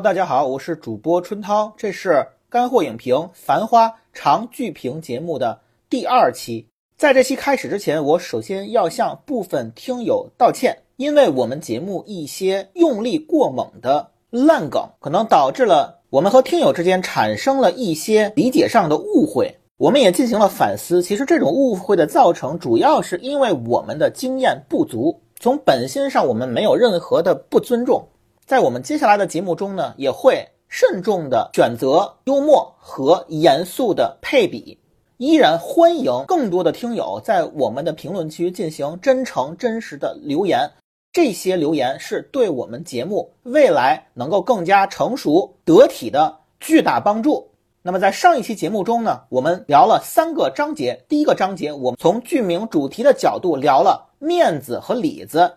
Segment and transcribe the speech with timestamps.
[0.00, 6.66] 大家好，我是主播春涛，这是干货影评《繁花》长剧评节目的第二期。
[6.96, 19.58] 在这期开始之前，我首先要向部分听友道歉，因为我们节目一些用力过猛的烂梗，可能导致了我们和听友之间产生了一些理解上的误会。
[19.76, 25.20] 我们也进行了反思，其实这种误会的造成，主要是因为我们的经验不足。
[25.38, 28.08] 从本心上，我们没有任何的不尊重。
[28.46, 34.78] 在我们接下来的节目中呢，也会慎重的选择幽默和严肃的配比，
[35.16, 40.72] 依然欢迎更多的听友在我们的评论区进行真诚真实的留言，
[41.10, 47.48] 这些留言是对我们节目未来能够更加成熟得体的巨大帮助。
[47.80, 55.54] 那么在上一期节目中呢，我们聊了三个章节，第一个章节我们从剧名主题的角度聊了面子和里子。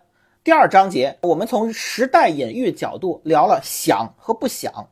[0.48, 4.88] 第二章节，我们从时代隐喻角度聊了想和不想。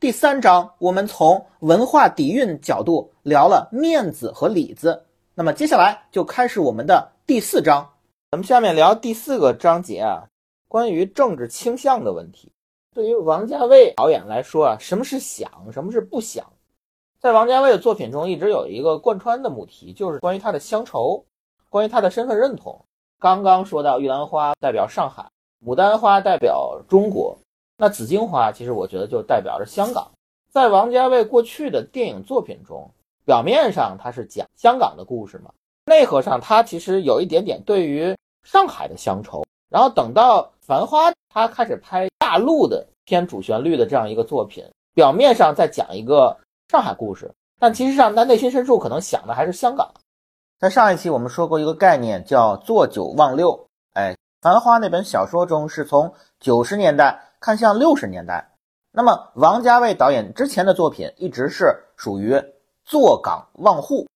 [0.00, 5.04] 第三章，我们从文化底蕴角度聊了面子和里子。
[5.34, 7.86] 那么接下来就开始我们的第四章，
[8.30, 10.24] 咱们下面聊第四个章节啊，
[10.68, 12.50] 关于政治倾向的问题。
[12.94, 16.50] 对于王家卫导演来说啊，什么是想，什么是不想？
[17.20, 21.22] 在王家卫的作品中，一直有一个贯穿的母题，就是关于他的乡愁，
[21.68, 22.82] 关于他的身份认同。
[23.18, 25.26] 刚刚说到玉兰花代表上海，
[25.64, 27.36] 牡丹花代表中国，
[27.78, 30.10] 那紫荆花其实我觉得就代表着香港。
[30.52, 32.90] 在王家卫过去的电影作品中，
[33.24, 35.50] 表面上他是讲香港的故事嘛，
[35.86, 39.42] 内核上他其实有一点点对于上海的乡愁。
[39.70, 46.36] 然后等到《繁花》，他开始拍大陆的偏主旋律的这样一个作品，表面上在讲一个
[46.70, 49.92] 上海故事，但其实上他内心深处可能想的还是香港。
[50.60, 53.68] 在上一期我们说过一个概念叫“坐九望六”。
[53.94, 58.52] 哎，《繁花》那本小说中是从九十年代看向六十年代。
[58.92, 62.40] 那么王家卫导演之前的作品一直是属于
[62.84, 64.06] 坐港望沪。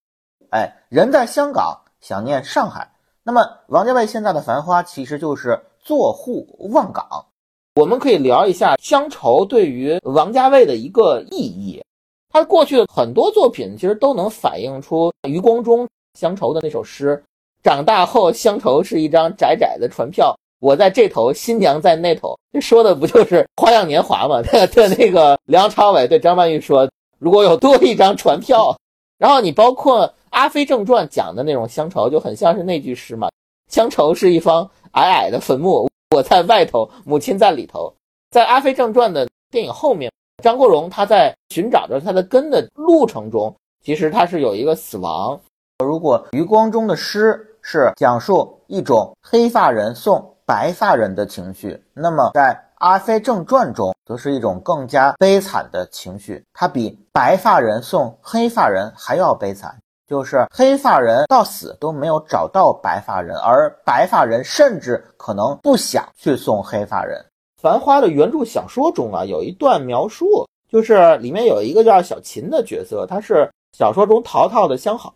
[0.51, 2.89] 哎，人在香港想念上海。
[3.25, 7.27] 那么王家卫现在的《繁花》其实就是坐沪望港。
[7.75, 11.83] 我们可以聊一下乡愁对于王家卫的一个意义。
[12.31, 15.87] 他过去的很多作品其实都能反映出余光中。
[16.19, 17.23] 乡愁的那首诗，
[17.63, 24.43] 长大后乡愁是一张窄窄的船票，我在这头，新娘在那头，这说的不就是《花样年华》吗？
[24.75, 26.91] 对那个梁朝伟对张曼玉说，
[27.21, 28.77] 如果有多一张船票，
[29.17, 33.31] 然后你包括《阿飞正传》讲的那种乡愁，就很像是那句诗嘛，
[33.71, 37.95] 乡愁是一方矮矮的坟墓，我在外头，母亲在里头。
[38.33, 40.11] 在《阿飞正传》的电影后面，
[40.43, 43.55] 张国荣他在寻找着他的根的路程中，
[43.85, 45.41] 其实他是有一个死亡。
[45.85, 56.45] 如果余光中的诗是讲述一种黑发人送白发人的情绪，那么在《阿飞正传》中，则是一种更加悲惨的情绪。
[56.53, 59.73] 它比白发人送黑发人还要悲惨，
[60.09, 67.25] 就是黑发人到死都没有找到白发人，而白发人甚至可能不想去送黑发人。
[67.63, 75.15] 《繁花》的原著小说中啊，有一段描述，就是里面有一个叫小琴的角色，他是小说中陶陶的相好。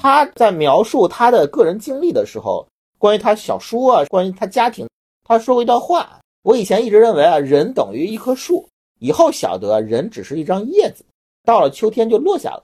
[0.00, 2.66] 他在描述他的个人经历的时候，
[2.98, 4.88] 关于他小说啊，关于他家庭，
[5.24, 6.18] 他说过一段话。
[6.42, 8.66] 我以前一直认为啊，人等于一棵树，
[9.00, 11.04] 以后晓得人只是一张叶子，
[11.44, 12.62] 到了秋天就落下了。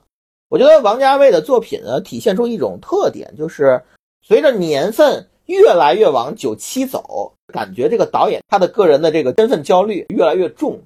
[0.48, 3.82] 我觉得王家卫的作品呢，体现出一种特点，就是
[4.22, 10.78] 随着年份越来越往九七走，感觉这个导演他的个人的这个身份焦虑越来越重。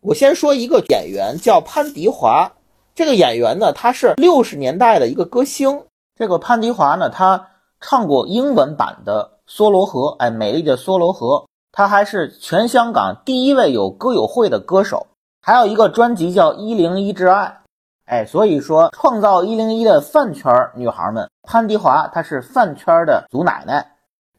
[0.00, 2.50] 我先说一个演员，叫潘迪华。
[2.94, 5.80] 这个演员呢，他是六十年代的一个歌星。
[6.20, 7.48] 这个潘迪华呢，他
[7.80, 11.46] 唱过英文版的《梭罗河》，哎，美丽的梭罗河。
[11.72, 15.06] 他还是全香港第一位有歌友会的歌手，
[15.40, 17.46] 还有一个专辑叫《一零一之爱》，
[18.04, 23.92] 哎，所以说创造一零一的饭圈女孩们，潘迪华她是饭圈的祖奶奶。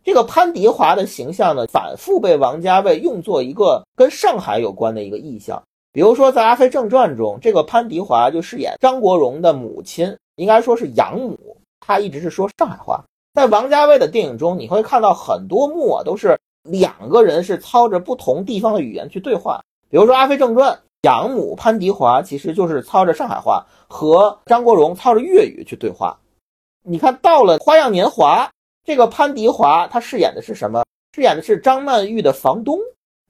[0.04, 5.60] 这个潘迪华的形象呢，反复被王家卫用作一个跟上海有关的一个意象。
[5.92, 13.04] 比如说，在《阿飞正传》中，这个潘迪华就饰演张国荣的母亲，应该说是养母，他一直是说上海话。
[13.33, 19.62] 在王家卫的电影中，你会看到很多幕啊，都是两个人是操着不同地方的语言去对话。
[19.89, 26.18] 比如说《阿飞正传》，养母潘迪华其实就是操着上海话和张国荣操着粤语去对话。
[26.83, 28.45] 你看到了《花样年华》，
[28.83, 30.83] 这个潘迪华他饰演的是什么？
[31.13, 32.78] 饰演的是张曼玉的房东。《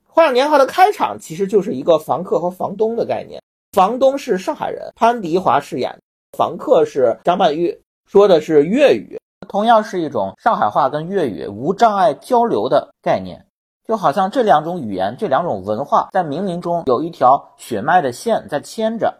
[0.07, 5.91] 花样年华》的开场其实就是一个房客和房东的概念，房东是上海人，潘迪华饰演；
[6.37, 7.79] 房客是张曼玉，
[8.11, 9.17] 说的是粤语，
[9.47, 13.45] 同样是一种上海话跟粤语无障碍交流的概念。
[13.87, 19.17] 就好像这两种语言、这两种文化在冥冥中有一条血脉的线在牵着。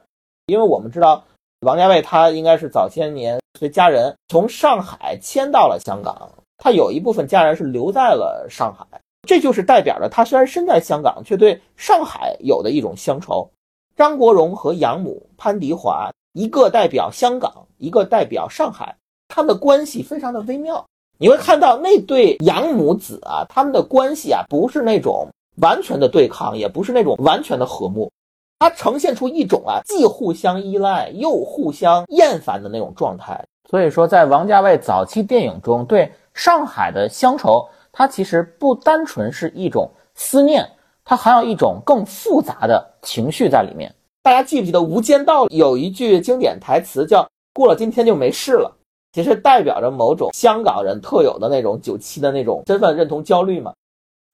[0.48, 1.24] 因为我们知道，
[1.62, 8.86] 王家卫他应该是早些年随家人从上海迁到了香港，他有一部分家人是留在了上海，
[9.26, 13.50] 这就是代表着他虽然身在香港，却对上海有的一种乡愁。
[13.96, 18.96] 张国荣和养母潘迪华，一个代表香港，一个代表上海，
[19.28, 20.86] 他们的关系非常的微妙。
[21.18, 25.28] 你会看到那对养母子啊，他们的关系啊，不是那种
[25.62, 28.12] 完全的对抗，也不是那种完全的和睦，
[28.60, 33.44] 它呈现出一种啊，既互相依赖又互相厌烦的那种状态。
[33.70, 40.68] 所以说，在王家卫早期电影中，对上海的乡愁，它其实不单纯是一种思念，
[41.06, 43.94] 它还有一种更复杂的情绪在里面。
[44.24, 48.72] 大家记不记得《无间道》有一句经典台词叫“过了今天就没事了”。
[49.14, 53.74] 其实代表着某种香港人特有的那种九七的那种身份认同焦虑嘛。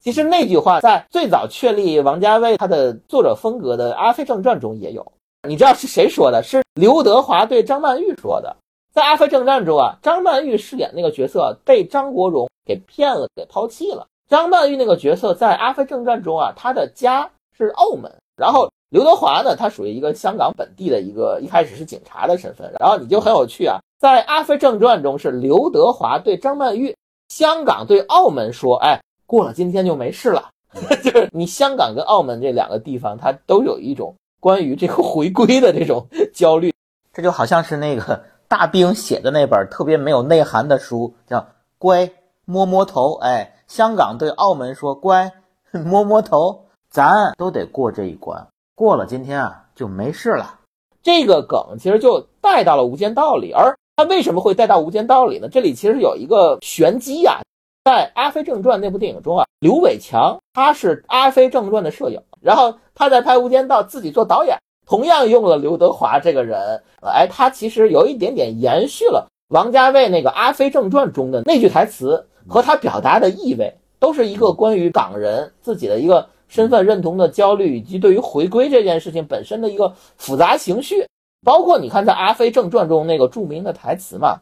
[0.03, 5.09] 其实那句话在最早确立王家卫他的作者风格的《阿飞正传》中也有。
[5.47, 6.43] 你知道是谁说的？
[6.43, 8.53] 是刘德华对张曼玉说的。
[8.91, 14.05] 在《阿飞正传》中啊，张曼玉饰演那个角色被张国荣给骗了，给抛弃了。
[14.27, 18.69] 张曼玉那个角色在《阿飞正传》中啊，她的家是澳门，然后。
[18.89, 26.95] 刘德华呢，他属于一个香港本地的一个，一开始是警察的身份，然后你就很有趣啊，在《阿飞正传》中是刘德华对张曼玉，
[27.27, 30.49] 香港对澳门说，哎，过了今天就没事了，
[31.03, 36.73] 就是你香港跟澳门这两个地方，它都有一种关于这个回归的这种焦虑，
[37.11, 41.45] 这就好像是那个大兵写的那本特别没有内涵的书，叫
[41.77, 42.09] 乖
[42.45, 45.29] 摸摸头，哎，香港对澳门说乖
[45.71, 48.47] 摸摸头，咱都得过这一关。
[48.77, 50.59] 过了今天啊就没事了，
[51.01, 55.49] 这个梗其实就带到了《无间道》里，而它为什么会带到《无间道》里呢？
[55.49, 57.39] 这里其实有一个玄机呀，
[57.85, 76.29] 在《阿飞正传》那部电影中啊，刘伟强他是《阿飞正传》的摄影，然后他在拍《无间道》自己做导演，同样用了刘德华这个人，哎，他其实有一点点延续了王家卫那个《阿飞正传》中的那句台词和他表达的意味，都是一个关于港人自己的一个。
[76.47, 81.07] 身份认同的焦虑，以及对于回归这件事情本身的一个复杂情绪，
[81.43, 84.37] 包括你看在《阿飞正传》中那个著名的台词嘛，“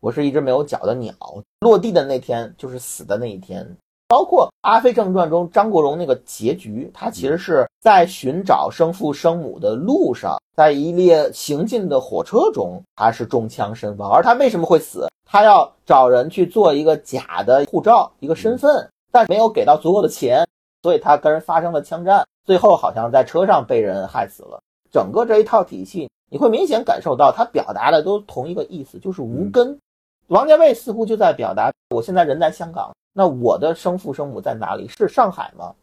[0.00, 1.14] 我是一只没有脚的鸟，
[1.60, 3.66] 落地的那天就是死的那一天。”
[4.06, 14.12] 包括《阿飞正传》中张国荣那个结局，他其实是在寻找生父生母的路上，在一列行进的火车中，他是中枪身亡。
[14.12, 15.08] 而他为什么会死？
[15.24, 20.46] 他要找人去做一个假的护照，一个身份，但没有给到足够的钱。
[20.84, 24.60] 所以他跟人发生了枪战，最后好像在车上被人害死了。
[24.92, 29.78] 整个这一套体系，你会明显感受到他表达的都同一个意思，就是无根。
[30.26, 34.86] 王家卫似乎就在表达：我现在人在香港，那我的生父生母在哪里？
[34.88, 35.74] 是上海吗？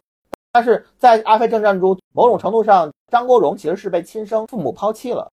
[0.52, 5.28] 但是在《阿飞正传》中，某种程度上，张国荣其实是被亲生父母抛弃了。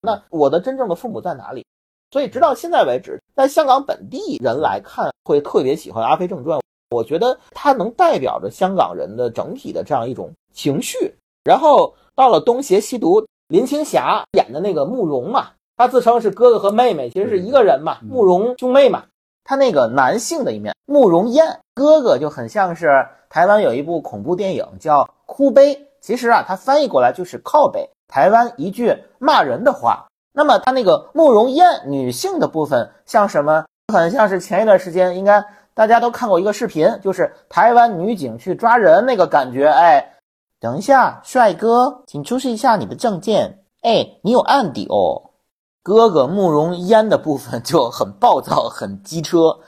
[0.00, 1.64] 那我的真正的父母在哪里？
[2.10, 6.58] 所以直到现在为止，在香港本地人来看，会特别喜欢《阿飞正传》。
[6.92, 11.14] 我觉得它能代表着香港人的整体的这样一种情绪。
[11.42, 19.04] 然后到了东邪西毒，林青霞演的那个慕容嘛，她自称是哥哥和妹妹，其实是一个人嘛，慕容兄妹嘛。
[19.44, 30.06] 他那个男性的一面，慕容燕哥哥就很像是台湾有一部恐怖电影叫《哭悲》，其实啊，它翻译过来就是靠北，台湾一句骂人的话。
[30.32, 33.64] 那么他那个慕容燕女性的部分像什么？
[33.92, 35.44] 很像是前一段时间应该。
[35.74, 39.66] 大家都看过一个视频，就是台湾女警去抓人那个感觉。
[39.66, 40.04] 哎，
[40.60, 43.64] 等一下，帅哥，请出示一下你的证件。
[43.82, 45.30] 哎，你有案底哦。
[45.82, 49.58] 哥哥慕容嫣的部分就很暴躁、很机车，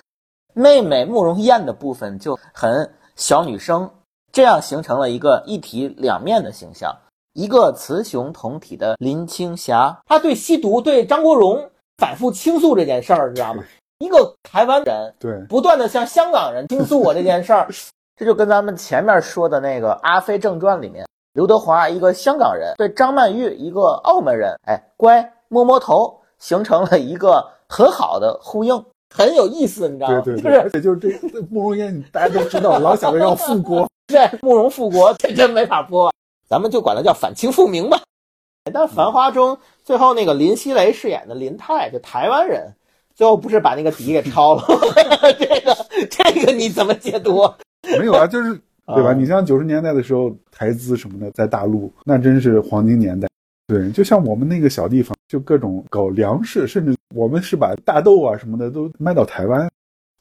[0.52, 3.90] 妹妹慕容燕的部分就很小女生，
[4.30, 6.94] 这样形成了一个一体两面的形象。
[7.32, 11.68] 一个雌雄同体的林青霞，她对吸毒、对张国荣
[11.98, 13.64] 反复倾诉这件事儿，你知道吗？
[14.04, 17.66] 一个台湾人对不断的向香港人倾诉我这件事儿，
[18.16, 28.84] 这就跟咱们前面说的那个《阿飞正传》里面刘德华一个香港人对张曼玉一个澳门人，哎，乖摸摸头，形成了一个很好的呼应，
[29.14, 30.20] 很有意思，你知道吗？
[30.22, 31.08] 对对， 而且就是这
[31.50, 36.12] 慕容嫣，大家都知道，老想着要复国， 对，慕容复国，这真没法播，
[36.48, 38.00] 咱们就管他叫反清复明吧。
[38.72, 42.74] 但《繁花》中最后那个林熙蕾饰演的林泰，就台湾人。
[43.14, 44.62] 最后不是把那个底给抄了？
[45.38, 45.76] 这个
[46.10, 47.42] 这个你怎么解读？
[47.98, 48.52] 没有啊，就是
[48.86, 49.12] 对吧？
[49.12, 53.28] 你像九十年代的时候，台资什么的在大陆那真是黄金年代。
[53.66, 59.70] 对，就像我们那个小地方，就各种搞粮食，甚至我们是把大豆啊什么的都卖到台湾。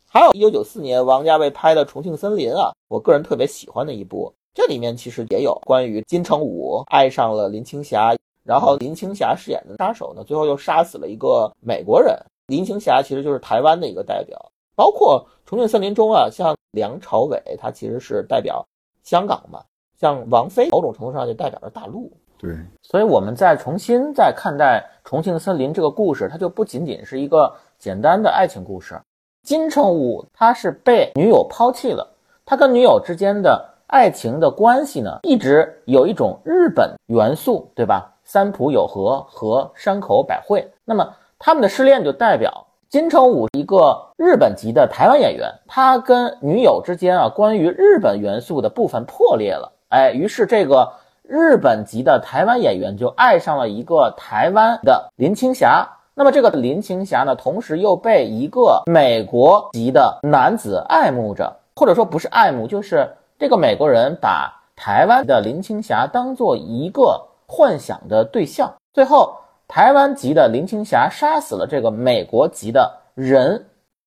[0.07, 4.31] 还有一九九四年王家卫拍的《重庆森林》啊，我个人特别喜欢的一部。
[4.53, 12.15] 这里面其实也有关于金城武爱上了林青霞，然后林青霞饰演的杀手呢，最后又杀死了一个美国人。
[12.47, 14.51] 林青霞其实就是台湾的一个代表。
[14.75, 18.65] 包括《重庆森林》中啊，像梁朝伟，他其实是代表
[19.03, 19.59] 香港嘛；
[19.99, 22.11] 像王菲，某种程度上就代表着大陆。
[22.39, 28.99] 对，所以我们再重新再看待《重庆森林》这个故事，它就不仅仅是一个简单的爱情故事。
[29.43, 32.05] 金城武他是被女友抛弃了，
[32.43, 38.11] 他跟女友之间的爱情的关系呢，一直有一种日本元素，对吧？
[38.23, 41.13] 三浦友和和山口百惠，那么
[41.45, 42.65] 他们的失恋就代表。
[42.89, 49.69] 金城武一个日本籍的台湾演员，他跟女友之间啊，关于日本元素的部分破裂了。
[49.89, 50.89] 哎，于是这个
[51.21, 55.85] 日本籍的台湾演员就爱上了一个台湾的林青霞。
[56.13, 69.33] 那么这个林青霞呢，同时又被一个美国籍的男子爱慕着，或者说不是爱慕，就是这个美国人把台湾的林青霞当做一个幻想的对象，最后。
[69.75, 73.65] 台湾籍的林青霞杀死了这个美国籍的人，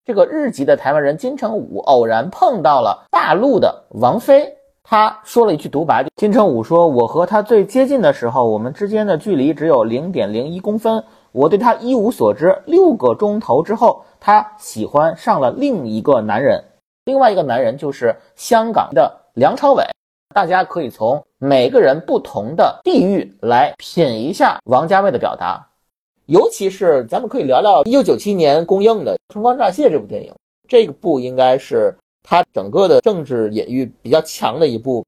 [0.06, 4.50] 这个日籍的台湾人金城武偶然碰到了大陆的王菲，
[4.82, 12.62] 他说了一句独白：金城武说，我和他最接近的时候，我们之间的距离只有零点零一公分，我对他一无所知。
[12.64, 16.64] 六个钟头之后，他喜欢上了另一个男人，
[17.04, 19.84] 另外一个男人就是香港的梁朝伟。
[20.32, 25.66] 大家可以从每个人不同的地域来品一下王家卫的表达，
[26.26, 30.32] 尤其是咱们可以聊聊一九九七年公映的《春光乍泄》这部电影，
[30.68, 35.04] 这部应该是他整个的政治隐喻比较强的一部，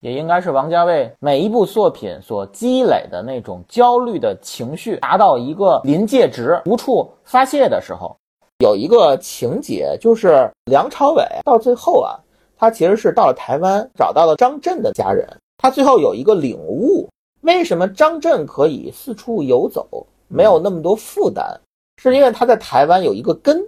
[0.00, 8.16] 也应该是王家卫每一部作品所积累的那种焦虑的情绪达到一个临界值、无处发泄的时候。
[8.60, 12.16] 有一个情节就是梁朝伟到最后啊。
[12.62, 15.28] 他其实是到了台湾，找到了张震的家人。
[15.58, 17.08] 他最后有一个领悟：
[17.40, 21.58] 为什么张震可以四处游走，没有那么多负担？
[22.00, 23.60] 是因为他在台湾有一个根，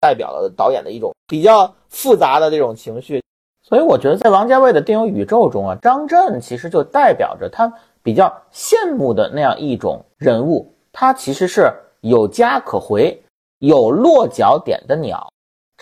[0.00, 3.22] 代表了导演的一种比较复杂的这种情绪。
[3.62, 7.72] 所以我觉得，在王家卫的电影宇宙中啊，张震其实就代表着他
[8.02, 10.68] 比较羡慕的那样一种人物。
[10.90, 13.22] 他其实是有家可回、
[13.60, 15.31] 有落脚点的鸟。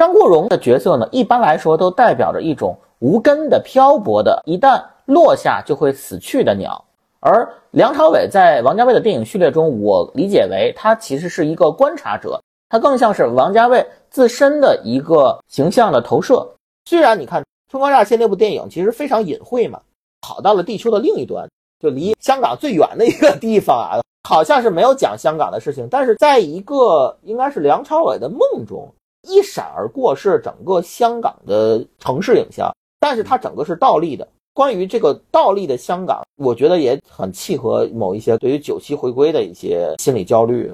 [0.01, 6.83] 张国荣的角色呢，一般来说都代表着一种无根的、漂泊的，一旦落下就会死去的鸟。
[7.21, 16.49] 而梁朝伟在王家卫的电影序列中，我理解为他其实是一个观察者，他更像是王家卫自身的一个形象的投射。
[16.87, 19.79] 虽然你看《春光乍泄》那部电影其实非常隐晦嘛，
[20.23, 21.47] 跑到了地球的另一端，
[21.79, 28.91] 就离香港最远的一个地方啊，好像是没有讲香港的事情，但是在一个应该是梁朝伟的梦中。
[29.23, 34.27] 一闪而过是整个香港的城市影像，但是它整个是倒立的。
[34.53, 40.73] 关于这个倒立的香港，我觉得也很契合某一些对于九七回归的一些心理焦虑。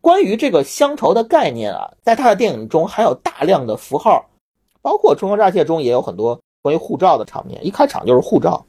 [0.00, 4.24] 关于这个乡愁的概念啊，在他的电影中还有大量的符号，
[4.80, 8.64] 包括《春光乍泄》中也有很多关于护照的场面，一开场就是护照，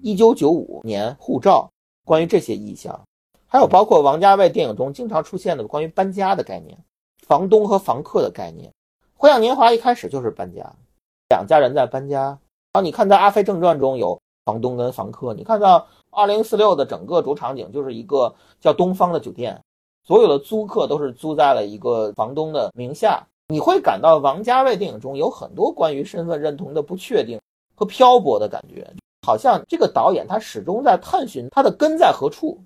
[0.00, 1.68] 一九九五年护照，
[2.04, 2.98] 关于这些意象，
[3.46, 6.78] 还有包括王家卫电影中经常出现的关于搬家的概念。
[7.26, 8.70] 房东和房客的概念，
[9.14, 10.70] 《花样年华》一开始就是搬家，
[11.28, 12.38] 两家人在搬家。
[12.72, 15.78] 然后你看在《阿飞正传》中有房东跟房客，你看到
[16.10, 19.62] 《二零四六》的整个主场景就是一个叫东方的酒店，
[20.04, 23.24] 所有的租客都是租在了一个房东的名下。
[23.48, 27.38] 你会感到王家卫电影中有很多关于身份认同的不确定
[27.74, 28.90] 和漂泊的感觉，
[29.26, 32.58] 好像这个导演他始终在探寻他的根在何处。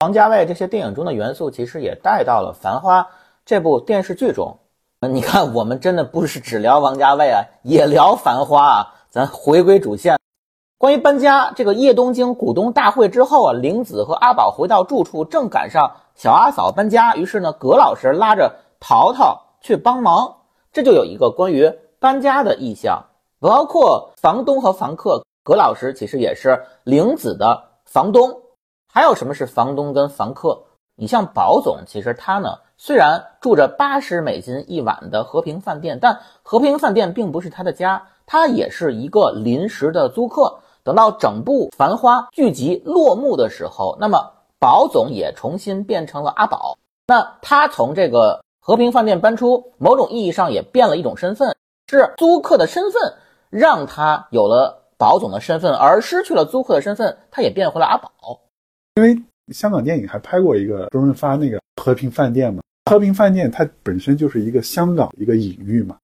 [0.00, 3.02] 王家卫这些电影中的元素其实也带到了《繁花》。
[3.48, 4.58] 这部电视剧中，
[5.00, 8.94] 你看，我们真的不是只聊王家卫啊，也聊《繁花》啊。
[9.08, 10.18] 咱回归主线，
[10.76, 20.30] 关于搬家，这个叶东京股东大会之后啊，玲子和阿宝回到住处，正赶上小阿嫂搬家，于是呢，葛老师拉着淘淘去帮忙，
[20.70, 23.02] 这就有一个关于搬家的意象，
[23.40, 25.24] 包括房东和房客。
[25.42, 28.42] 葛老师其实也是玲子的房东，
[28.92, 30.64] 还有什么是房东跟房客？
[30.96, 32.58] 你像宝总，其实他呢。
[32.80, 40.60] 虽然住着八十美金一晚的和平饭店，但和平饭店并不是他的家，他也是一个临时的租客。
[40.84, 46.78] 等到整部《繁花》剧集落幕的时候，那么宝总也重新变成了阿宝。
[47.08, 51.56] 那他从这个和平饭店搬出，某种意义上也变了一种身份，
[51.88, 53.12] 是租客的身份
[53.50, 58.10] 让他有了宝总的身份，而失去了租客的身份，他也变回了阿宝。
[58.94, 59.20] 因为
[59.52, 62.62] 香港电影还拍过一个周润发那个和平饭店嘛。
[62.88, 65.96] 和平饭店它本身就是一个香港一个隐喻嘛，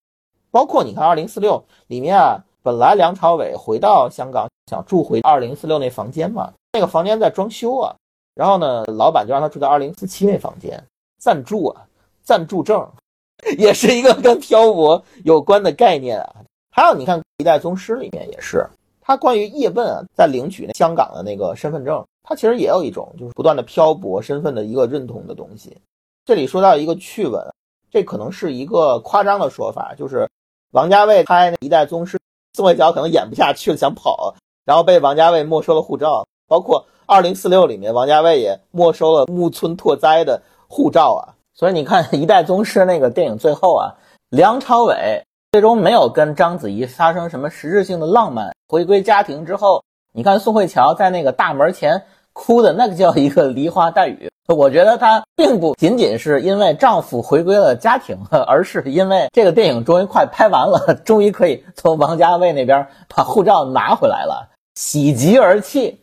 [0.51, 1.53] 包括你看《二零四六》
[1.87, 7.95] 里面啊，本来梁朝伟回到香港想住回二零四六那房间嘛，那个房间在装修啊，
[8.35, 10.83] 然后呢，老板就让他住在二零四七那房间，
[11.19, 11.87] 暂住啊，
[12.23, 12.87] 暂住证，
[13.59, 16.35] 也是一个跟漂泊有关的概念啊。
[16.71, 18.67] 还有你看《一代宗师》里面也是，
[19.01, 25.77] 他关于叶问啊在领取香港的那个身份证，他其实也有一种就是不断的漂泊身份的一个认同的东西。
[26.25, 27.43] 这里说到一个趣闻，
[27.91, 30.29] 这可能是一个夸张的说法，就是。
[30.71, 32.17] 王家卫拍《一代宗师》，
[32.55, 36.27] 宋慧乔可能演不下去了，想跑，然后被王家卫没收了护照。
[36.49, 41.39] 包括《二零四六》里面，王家卫也没收了木村拓哉的护照啊。
[41.55, 43.95] 所以你看，《一代宗师》那个电影最后啊，
[44.31, 52.05] 梁朝伟最终没有跟章子怡发生什么实质性的浪漫，回归家庭之后，你看宋慧乔在那个大门前
[52.35, 54.29] 哭的那个叫一个梨花带雨。
[54.55, 58.15] 我觉得她并不仅仅是因为丈夫回归了家庭，
[58.47, 65.99] 而是因为这个电影终于快拍完了， 终于可以从王家卫那边把护照拿回来了，喜极而泣。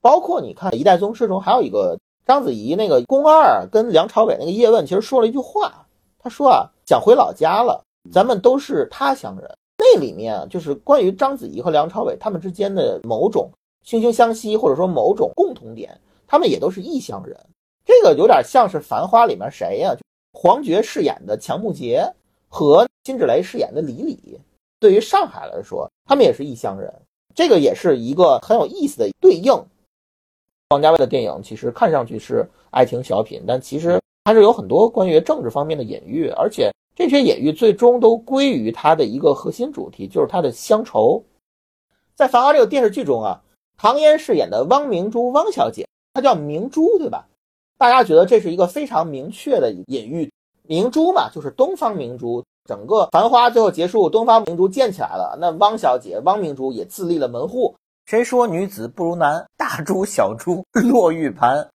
[0.00, 1.96] 包括你看《一代宗师》中还有一个
[2.26, 5.86] 章子怡那个宫二跟梁朝伟那个叶问，其实说了一句话，
[6.18, 7.80] 他说啊想回老家了，
[8.12, 9.48] 咱们都是他乡人。
[9.78, 13.48] 那里面就是关于章子怡和梁朝伟他们之间的某种
[13.88, 17.34] 惺惺相惜，或者说某种共同点，他们也都是异乡人。
[17.86, 19.96] 这个有点像是《繁花》里面谁呀？
[20.34, 22.04] 黄觉饰演的强木杰
[22.48, 24.38] 和辛芷蕾饰演的李李。
[24.78, 26.92] 对于上海来说，他们也是异乡人。
[27.34, 29.50] 这个也是一个很有意思的对应。
[30.68, 41.24] 王家卫的电影其实看上去是爱情小品，但其实还是有很多关于政治方面的隐喻，而且这些隐喻最终都归于他的一个核心主题，就是他的乡愁。
[42.14, 43.40] 在《繁花》这个电视剧中啊，
[43.78, 47.26] 唐嫣饰演的汪明珠汪小姐，她叫明珠，对吧？
[47.78, 50.32] 大家觉得这是一个非常明确的隐喻，
[50.64, 52.44] 明珠嘛，就是东方明珠。
[52.64, 57.74] 整个繁花最后结束，东方明珠建起来了，那汪小姐汪明珠也自立了门户。
[58.06, 59.46] 谁说女子不如男？
[59.56, 61.66] 大珠小珠落玉盘。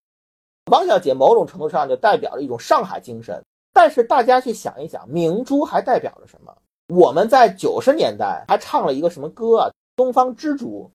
[0.71, 3.41] 汪小姐某种程度上就代表了一种上海精神。
[3.71, 6.53] 但是大家去想一想，明珠还代表着什么？
[6.89, 9.71] 我们在九十年代还唱了一个什么歌啊？
[9.95, 10.91] 东方之珠。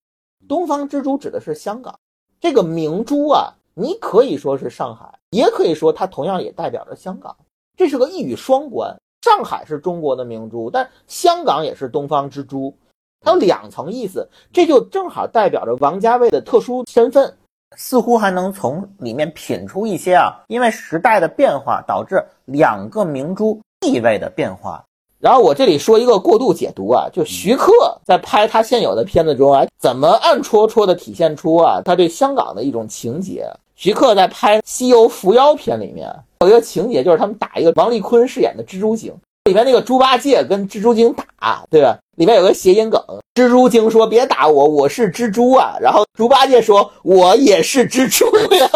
[0.49, 1.97] 东方之珠指的是香港，
[2.41, 3.53] 这个明珠啊。
[3.81, 7.37] 你可以说是上海，也可以说它同样也代表着香港，
[7.77, 8.93] 这是个一语双关。
[9.23, 12.77] 上海是中国的明珠，但香港也是东方之珠，
[13.21, 17.37] 它有两层意思，这就正好代表着王家卫的特殊身份，
[17.77, 24.85] 似乎还能从里面品出一些啊，因为时代的变化导致两个明珠地位的变化。
[25.21, 27.73] 然后我这里说一个过度解读啊，就徐克
[28.05, 33.47] 在拍他现有的片子中啊，怎么暗戳戳的体现出啊他对香港的一种情节。
[33.75, 36.09] 徐克在拍《西游伏妖篇》里面
[36.41, 39.13] 有一个情节，就是他们打一个王丽坤饰演的蜘蛛精，
[39.45, 41.97] 里面那个猪八戒跟蜘蛛精打，对吧？
[42.17, 43.01] 里面有个谐音梗，
[43.35, 48.27] 蜘蛛精说：“别打我，我是蜘蛛啊。”然后猪八戒说：“我也是蜘蛛
[48.57, 48.69] 呀。”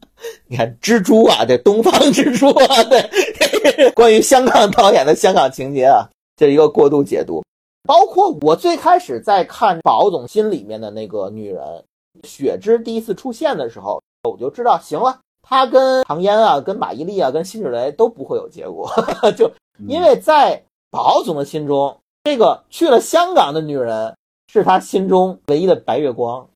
[0.46, 3.00] 你看蜘蛛啊，这东方蜘蛛啊，对。
[3.94, 7.42] 关于香港导演的香港情节啊， 这一个过度解读。
[7.88, 11.84] 包括我最开始在看《宝总心》里面的那个女人
[12.24, 14.00] 雪芝第一次出现的时候。
[14.28, 18.86] 我就知道，行了，她跟唐嫣啊，跟马伊琍啊，跟辛芷蕾都不会有结果，
[19.34, 19.50] 就
[19.88, 24.14] 因为在宝总的心中，这个去了香港的女人
[24.52, 26.46] 是他心中唯一的白月光。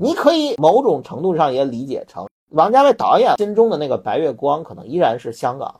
[0.00, 5.78] 你可以某种程度上也理解成王家卫导演心中的那个白月光，可能依然是香港。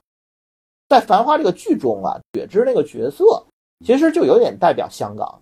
[0.90, 3.46] 在《繁花》这个剧中啊，雪芝那个角色
[3.86, 5.40] 其实就有点代表香港，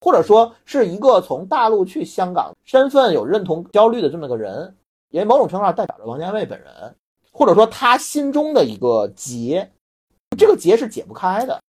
[0.00, 4.72] 或者说是一个从大陆去香港，身份有认同焦虑的这么个人。
[5.10, 6.68] 因为某种程度上代表着王家卫本人，
[7.30, 9.70] 或者说他心中的一个结，
[10.36, 11.60] 这个结是解不开的。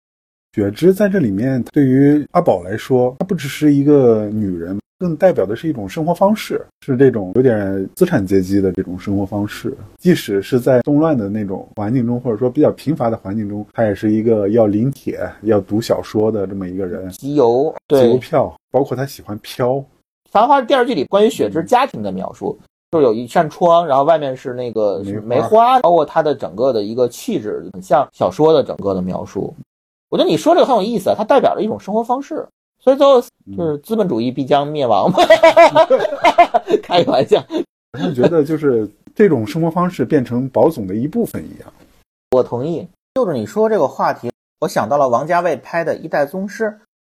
[0.55, 9.77] 雪芝在这里面对于阿宝来说，她不只是一个女人，更代表的是一种生活方式，是这种有点资产阶级的这种生活方式。
[9.99, 17.11] 即使是在动乱的那种环境中，或者说比较贫乏的环境中，他也是一个要临帖、要读小说的这么一个人。
[17.11, 19.73] 集邮，对集邮票，包括他喜欢飘。
[20.31, 22.59] 《繁花》电视剧里关于雪芝家庭的描述。
[22.91, 29.53] 就是有一扇窗，然后外面是那个梅花，包括它的整个的一个气质，很像小说的整个的描述。
[30.11, 32.47] 我觉得你说这个很有意思，它代表了一种生活方式，
[32.85, 33.19] 所以最后
[33.57, 35.19] 就是资本主义必将灭亡嘛，
[36.83, 37.43] 开个玩笑。
[37.95, 41.73] 我是觉得就是这种生活方式变成宝总的一部分一样。
[42.33, 42.87] 我同意。
[43.15, 46.65] 就是你说这个话题，我想到了王家卫拍的《一代宗师》，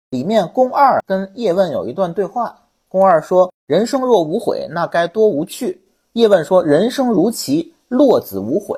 [0.10, 3.52] 里面宫二跟叶问有一段对话，宫二说。
[3.68, 5.80] 人生若无悔，那该多无趣。
[6.14, 8.76] 叶问说：“人生如棋，落子无悔。”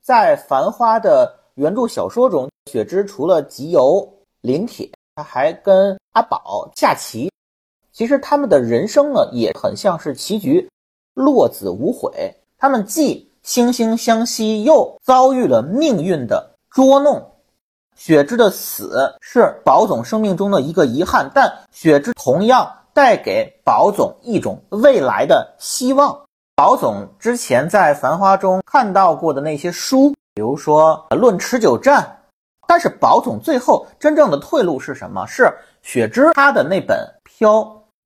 [0.00, 4.08] 在《繁花》的原著小说中，雪芝除了集邮，
[4.42, 4.88] 林铁，
[5.20, 7.30] 他还跟阿宝下棋。
[7.92, 10.66] 其实他们的人生呢，也很像是棋局，
[11.12, 12.34] 落子无悔。
[12.56, 17.32] 他们既惺惺相惜，又遭遇了命运的捉弄。
[17.94, 26.18] 雪芝的死是宝总生命中的一个遗憾，但雪芝同样带给宝总一种未来的希望。
[26.56, 32.02] 宝总之前在《繁花》中看到过的那些书，比如说《论持久战》，
[32.70, 35.26] 但是宝总最后真正的退路是什么？
[35.26, 35.52] 是
[35.82, 37.62] 雪芝他的那本《飘》。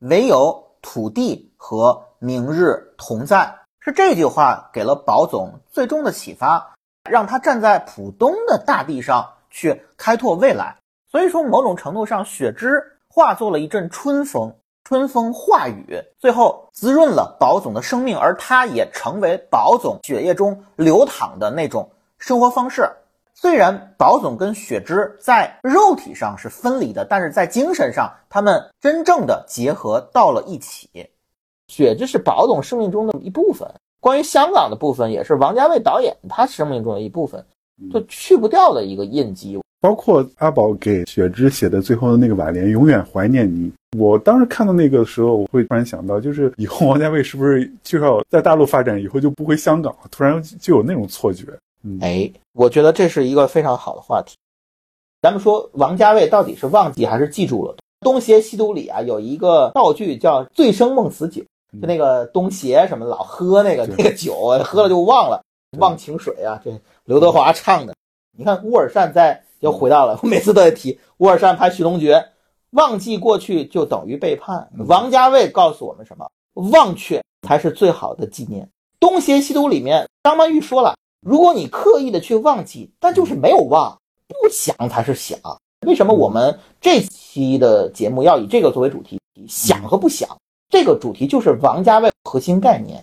[0.08, 6.66] 唯有土地和明日同在，是这句话给了宝总最终的启发，
[7.10, 10.74] 让他站在浦东的大地上去开拓未来。
[11.10, 14.50] 所以说，某种程度上，雪芝化作了一阵春风，
[14.84, 21.86] 春风化雨，最后滋润了宝总的生命，而他也成为宝总血液中流淌的那种
[22.18, 22.90] 生活方式。
[23.34, 30.88] 虽然宝总跟雪芝在肉体上是分离的，但是在精神上，他们真正的结合到了一起。
[31.68, 33.68] 雪芝是宝总生命中的一部分，
[34.00, 37.44] 关于香港的部分也是王家卫导演他生命中的一部分，
[37.92, 39.60] 就去不掉的一个印记。
[39.80, 50.08] 包括阿宝给雪芝写的最后的那个挽联“永远怀念你”，我当时看到那个时候，我会突然想到，就是以后王家卫是不是就要在大陆发展，以后就不回香港了？
[50.10, 51.44] 突然就有那种错觉。
[52.00, 54.34] 哎，我觉得这是一个非常好的话题。
[55.20, 57.74] 咱们说王家卫到底是忘记还是记住了？
[58.00, 61.42] 《东邪西毒》里啊有一个道具叫“醉生梦死酒”，
[61.80, 65.42] 就那个东邪什么老喝那个那个酒，喝了就忘了，
[65.78, 66.60] 忘情水啊。
[66.62, 66.70] 这
[67.04, 67.94] 刘德华唱的。
[68.36, 72.16] 你看乌尔善在又回到了，我每次都在提乌尔善拍《寻龙诀》，
[72.72, 74.70] 忘记过去就等于背叛。
[74.86, 76.30] 王家卫告诉我们什么？
[76.70, 78.64] 忘却才是最好的纪念。
[79.00, 80.94] 《东邪西毒》里面张曼玉说了。
[81.24, 85.38] 如果你刻意的去忘记，但就是没有忘，不想才是想。
[85.86, 89.18] 为什么我们这期的节目要以这个作为主题？
[89.48, 90.28] 想和不想，
[90.68, 93.02] 这个主题就是王家卫核心概念。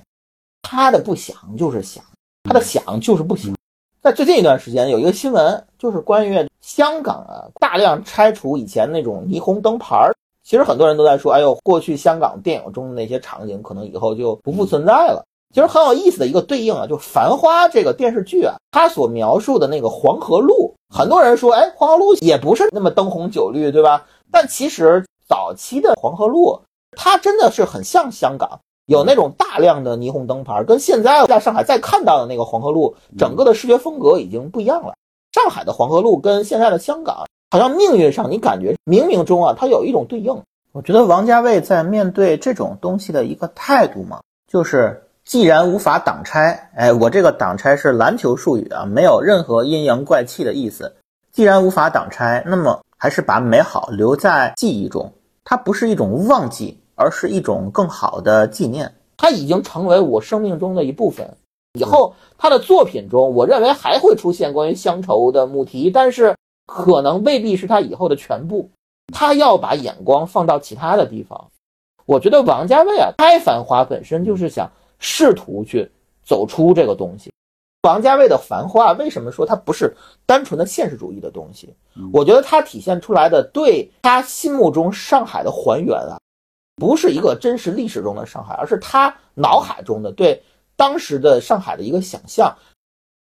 [0.62, 2.04] 他的不想就是想，
[2.44, 3.54] 他的想就是不想。
[4.02, 10.16] 在最近一段时间，有一个新闻，就是关于香港啊，大量拆除以前那种霓虹灯牌儿。
[10.44, 15.24] 其实很多人都在说，哎呦，过去香港电影中的那些场景，可能以后就不复存在了。
[15.54, 24.06] 其实很有意思的一个对应啊，就《繁花》这个电视剧啊，它所描述的那个黄河路，很多人说，哎，黄河路也不是那么灯红酒绿，对吧？
[24.32, 26.62] 但其实早期的黄河路，
[26.96, 34.94] 它真的是很像香港，有那种大量的霓虹灯牌，跟现在在上海再看到的那个黄河路，整个的视觉风格已经不一样了。
[35.34, 40.42] 上海的黄河路跟现在的香港，好像命运上你感觉冥冥中啊，它有一种对应。
[40.72, 45.04] 我觉得王家卫在面对这种东西的一个态度嘛，就是。
[45.24, 50.94] 既然无法挡拆，哎，我这个挡拆是篮球术语啊，没有任何阴阳怪气的意思。
[51.32, 55.14] 既然无法挡拆，那么还是把美好留在记忆中。
[55.46, 58.94] 它不是一种忘记，而是一种更好的纪念。
[59.16, 61.38] 它已经成为我生命中的一部分。
[61.80, 68.70] 以后他的作品中，我认为还会出现关于乡愁的母题，但是可能未必是他以后的全部。
[69.14, 71.48] 他要把眼光放到其他的地方。
[72.06, 74.70] 我觉得王家卫啊，拍《繁花》本身就是想。
[75.02, 75.92] 试图去
[76.24, 77.34] 走出这个东西，
[77.82, 79.94] 王家卫的《繁花》为什么说它不是
[80.26, 81.76] 单纯的现实主义的东西？
[82.14, 86.20] 我觉得它体现出来的对他心目中上海的还原啊，
[86.76, 90.42] 不是一个真实历史中的上海，而是他脑海中的对
[90.78, 92.56] 当时的上海的一个想象，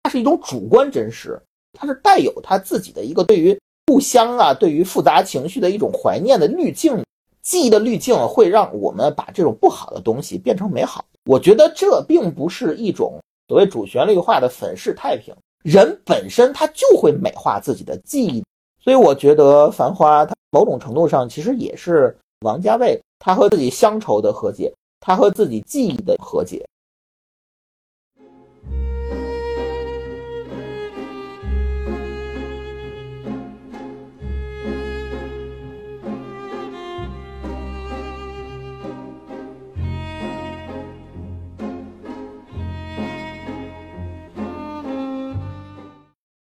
[0.03, 1.41] 它是一种主观真实，
[1.73, 7.03] 它是带有他自己的一个对于故乡啊，对于复杂情绪的一种怀念的滤镜，
[7.41, 11.03] 记忆的滤镜会让我们把这种不好的东西变成美好。
[11.25, 15.33] 我觉得这并不是一种所谓主旋律化的粉饰太平，
[15.63, 18.43] 人本身他就会美化自己的记忆，
[18.81, 26.65] 所以我觉得《繁花》它某种程度上其实也是王家卫他和自己乡愁的和解，他和自己记忆的和解。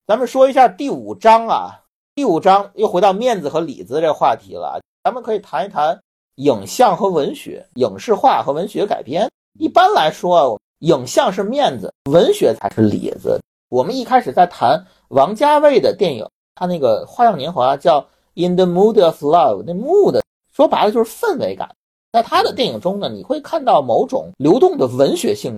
[0.06, 1.80] 咱们说一下第五章啊，
[2.14, 4.82] 第五章又回到面子和里子这话题了。
[5.02, 5.98] 咱们可以谈一谈
[6.36, 9.32] 影像和文学、影视化和文学改编。
[9.58, 13.40] 一般来说，影像是面子，文学才是里子。
[13.70, 18.02] 我们一开始在谈王家卫的电影，他那个《花样年华》叫
[18.36, 20.20] 《In the Mood of Love》，那 mood
[20.52, 21.74] 说白了就是氛围感。
[22.12, 25.58] 在他的电影中呢，你会看到某种流动的文学性，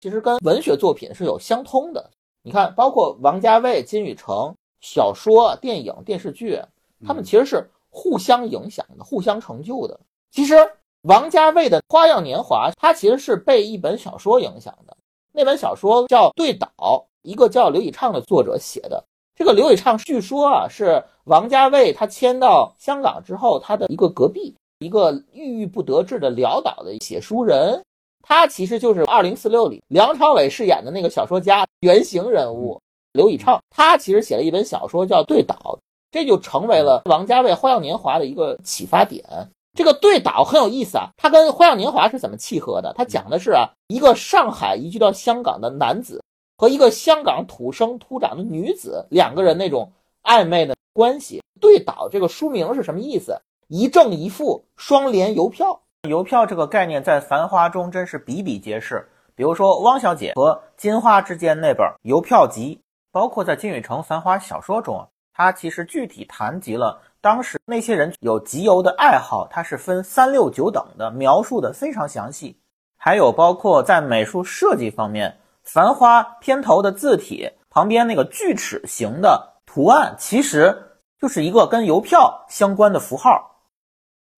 [0.00, 2.08] 其实跟文学作品是有相通的。
[2.44, 6.60] 你看，包括王家卫、金宇澄小说、电影、电视剧，
[7.06, 9.98] 他们其实是互相影响的、互相成就的。
[10.32, 10.56] 其实
[11.02, 14.96] 王家卫的《花样年华》，他其实是被一本小说影响的，
[15.30, 16.68] 那本小说叫《对岛》，
[17.22, 19.02] 一个叫刘以畅的作者写的。
[19.36, 27.82] 这个刘以畅据说啊，是王家卫他迁到香港之后，他的一个隔壁，一个郁郁不得志的潦倒的写书人。
[28.22, 32.80] 他其实就是《二零四六》里梁朝伟饰演的那个小说家原型人物
[33.12, 33.60] 刘以畅。
[33.70, 35.56] 他其实写了一本小说叫《对岛》，
[36.10, 39.24] 这就成为了王家卫《花样年华》的一个启发点。
[39.74, 42.94] 这个《对岛》很有意思啊，它跟《花样年华》是怎么契合的？
[42.96, 46.22] 它讲的是啊，一个上海移居到香港的男子。
[46.58, 49.90] 和一个香港土生土长的女子两个人那种
[50.22, 53.36] 暧昧的关系，对倒这个书名是什么意思？
[53.66, 55.81] 一正一负，双联邮票。
[56.08, 59.08] 邮票这个概念在《繁花》中真是比比皆是。
[59.36, 62.80] 比如说汪小姐和金花之间那本邮票集，
[63.12, 72.58] 包括在金宇澄《繁花》小说中啊，他其实具体谈及了当时那些人有集邮的爱好，它是分三六九等的，描述的非常详细。
[72.96, 75.32] 还有包括在美术设计方面。
[75.62, 80.76] 繁花片头的字体旁边那个锯齿形的图案，其实
[81.20, 83.51] 就是一个跟邮票相关的符号。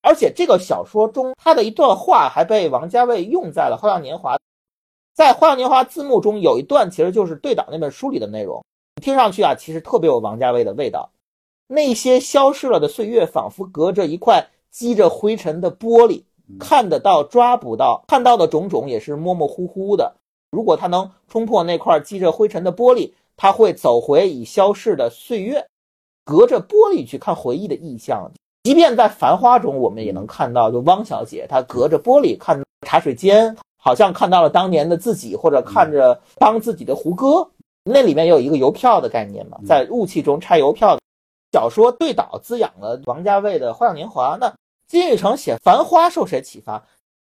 [0.05, 4.37] 而且这个小说中，他的一段话还被王家卫用在了《花样年华》。
[5.14, 8.62] 在《花样年华》字幕中有一段，其实就是对岛那本书里的内容。
[9.01, 11.11] 听上去啊，其实特别有王家卫的味道。
[11.67, 16.25] 那些消失了的岁月，仿佛隔着一块积着灰尘的玻璃，
[16.61, 20.17] 看得到，抓不到，看到的种种也是模模糊糊的。
[20.51, 25.67] 如果他能冲破那块积着灰尘的玻璃，他会走回已消逝的岁月，
[26.27, 28.31] 隔着玻璃去看回忆的意象。
[28.64, 37.46] 即便在《繁花》中，我们也能看到，就汪小姐她隔着玻璃看茶水间，好像看到了当年的自己，或者看着帮自己的胡歌。
[37.85, 40.98] 那里面有一个邮票的概念嘛，在雾气中拆邮票。
[41.53, 44.37] 小说对倒滋养了王家卫的《花样年华》。
[44.40, 44.53] 那
[44.88, 46.83] 金宇澄写《繁花》受谁启发？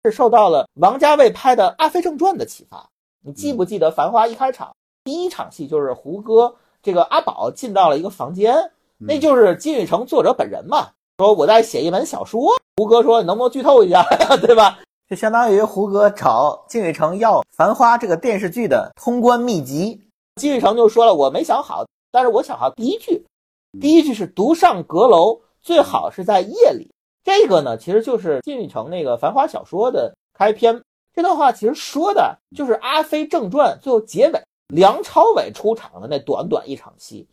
[0.06, 2.90] 是受到了王家卫拍的《阿飞正传》的启发。
[3.22, 10.92] 你记不记得《繁花》一开场第一场戏就是胡歌这个阿宝进到了一个房间，那就是金宇澄作者本人嘛？
[11.18, 12.52] 说我在写一本小说。
[12.78, 14.04] 胡歌说：“你能不能剧透一下，
[14.42, 20.02] 对吧？”就相当于胡歌找金宇澄要《繁花》这个电视剧的通关秘籍。
[20.36, 23.26] 金宇澄就说了：“我没想好，但是我想好第一句，
[23.80, 26.92] 第一句是独上阁楼，最好是在夜里。
[27.24, 30.82] 这个呢，其实就是金宇澄那个《繁花》小说的开篇。”
[31.16, 37.26] 这段话其实说的就是《阿飞正传》最后结尾，梁朝伟出场的那短短一场戏。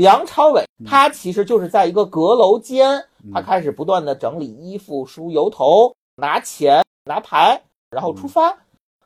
[0.00, 8.56] 梁朝伟他其实就是在一个阁楼间，他开始不断的整理衣服、梳油头、拿钱、拿牌，然后出发。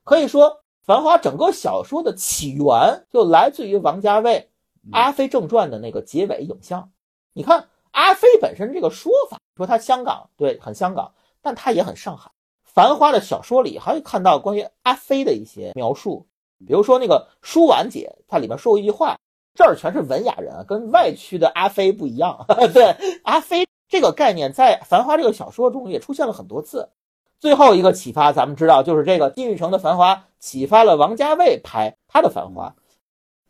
[0.05, 0.49] 可以说，
[0.85, 4.49] 《繁花》整个小说的起源就来自于王家卫
[4.97, 6.89] 《阿飞正传》的那个结尾影像。
[7.33, 12.31] 你看，阿飞本身这个说法，说他香港对很香港，但他也很上海。
[12.63, 16.25] 繁花的小说里还会看到关于阿飞的一些描述，
[16.65, 19.19] 比如说那个舒婉姐，她里面说过一句话，
[19.55, 22.45] 这儿全是文雅人，跟外区的阿飞不一样。
[22.75, 26.89] 对，阿飞这个概念在繁花这个小说中也出现了很多次。
[27.41, 32.75] 最后一个启发，咱们知道就是这个金玉城的繁花启发了王家卫拍他的繁花。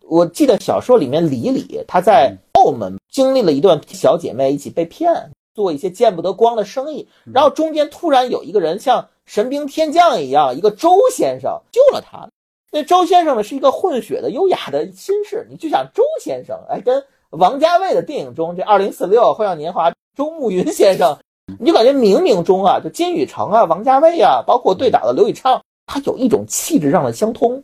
[0.02, 9.08] 我记得小说里面李李他在澳门经历了一段小姐妹一起被骗，做一些见不得光的生意，然后中间突然有一个人像。
[9.26, 12.28] 神兵天将一样，一个周先生救了他。
[12.74, 15.46] 那周先生呢，是一个混血的优雅的绅士。
[15.48, 21.16] 你就想周先生，哎，跟王家卫的电影中这《二零四六》《花样年华》周慕云先生，
[21.60, 27.62] 你就感觉冥冥中啊，就金宇澄啊、王家卫啊，包括对打的刘以畅，他有一种气质上的相通，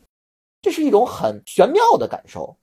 [0.62, 2.54] 这是一种很玄妙的感受。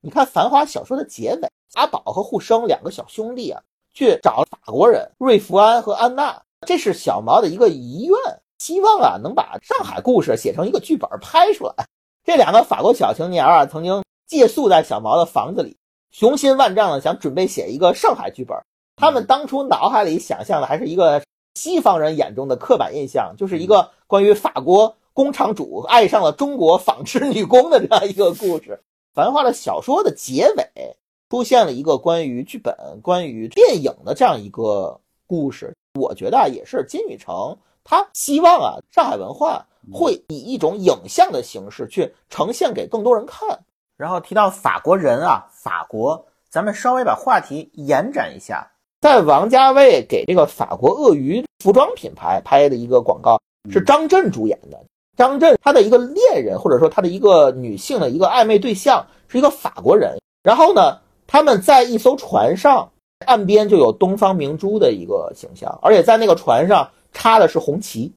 [0.00, 3.60] 你看《繁花》小说的结尾，阿宝和沪生两个小兄弟啊，
[3.92, 6.40] 去找法国人瑞福安和安娜。
[6.66, 8.16] 这是小毛的一个遗愿，
[8.60, 11.74] 希望啊能把上海故事写成一个剧本拍出来。
[12.22, 15.74] 这两个法国小青年啊，曾经借宿在小毛的房子里，
[16.10, 18.56] 雄心万丈的想准备写一个上海剧本。
[18.96, 21.22] 他们当初脑海里想象的还是一个
[21.54, 28.78] 西方人眼中的刻板印象，就是一个关于法国工厂主爱上了中国纺织女工的这样一个故事。
[29.14, 30.96] 繁花的小说的结尾
[31.30, 35.74] 出现了一个关于剧本、关于电影的这样一个故事。
[35.98, 37.56] 我觉得啊，也是金宇澄，
[37.90, 43.58] 他希望啊，上海文化会以一种影像的形式去呈现给更多人看。
[43.96, 53.40] 然后提到法国人啊，法国，咱们稍微把话题延展一下，在王家卫给这个法国鳄鱼服装品牌拍的一个广告，
[53.72, 54.80] 是张震主演的。
[55.16, 60.16] 张震他的一个恋人，或者说他的一个女性的一个暧昧对象，是一个法国人。
[60.44, 62.88] 然后呢，他们在一艘船上。
[63.26, 68.12] 岸边就有东方明珠的一个形象，而且在那个船上插的是红旗。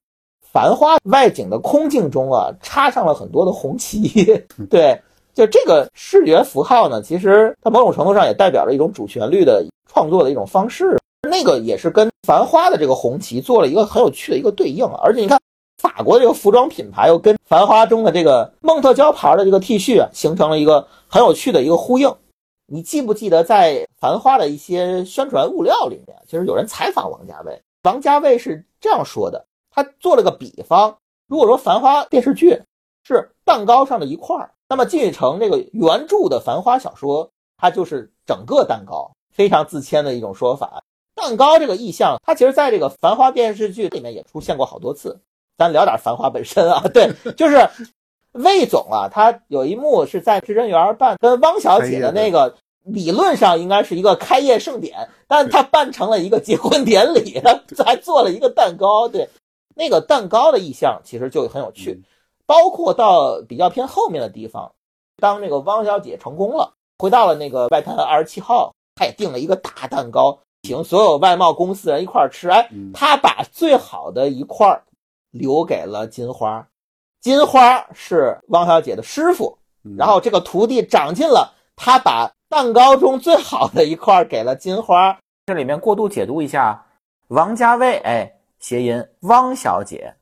[0.52, 4.08] 繁花外景的空镜中啊，插上了很多的红旗。
[4.70, 5.00] 对，
[5.34, 10.96] 就这个视觉符号呢，其实它某种程度上也代表着一种主旋律的创作的一种方式。
[11.28, 14.84] 那个也是跟繁花的这个红旗做了一个很有趣的一个对应。
[15.02, 15.40] 而且你看，
[15.82, 22.14] 法国这个服装品牌又跟繁花中的这个孟特娇牌的这个 T 恤啊，形成了一个很有趣的一个呼应。
[22.66, 29.46] 你记不记得在繁花的一些宣传物料里面，其实有人采访王家卫，王家卫是这样说的。
[29.70, 32.60] 他做了个比方，如果说《繁花》电视剧
[33.02, 40.82] 是蛋糕上的一块儿，那么金宇澄这个原著的《繁花》小说，它就是整个蛋糕，非常自谦的一种说法。
[41.14, 45.20] 蛋糕这个意象，它其实在这个《繁花》电视剧里面也出现过好多次。
[45.56, 47.68] 咱聊点《繁花》本身啊，对， 就是
[48.32, 59.28] 魏总啊，他有一幕是在至臻园办跟汪小姐的那个，理论上应该是一个开业盛典，但他办成了一个结婚典礼，他还做了一个蛋糕，对。
[59.76, 62.00] 那个蛋糕的意象其实就很有趣，
[62.46, 64.70] 包括到比较偏后面的地方，
[65.16, 72.48] 当那个汪小姐成功了，回到了那个外滩二十七号，她也订了一个大蛋糕，请所有外贸公司人一块儿吃。
[72.48, 74.80] 哎，她把最好的一块
[75.32, 76.64] 留给了金花，
[77.20, 79.58] 金花是汪小姐的师傅，
[79.96, 85.18] 然后这个徒弟长进了，他把蛋糕中最好的一块给了金花。
[85.44, 86.86] 这里面过度解读一下，
[87.26, 88.30] 王家卫，哎。
[88.60, 90.14] 谐音汪小姐，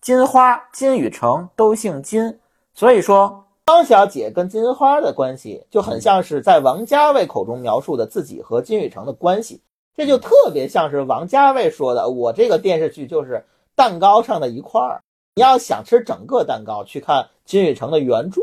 [0.00, 2.38] 金花、金宇澄都姓金，
[2.72, 9.60] 所以说汪小姐跟金花的关系就很像是在王家卫口中描述的自己和金宇澄的关系，
[9.96, 15.02] 这就特别像是王家卫说的：“我这个电视剧就是蛋糕上的一块儿，
[15.34, 18.40] 你要想吃整个蛋糕，去看金宇澄的原著。”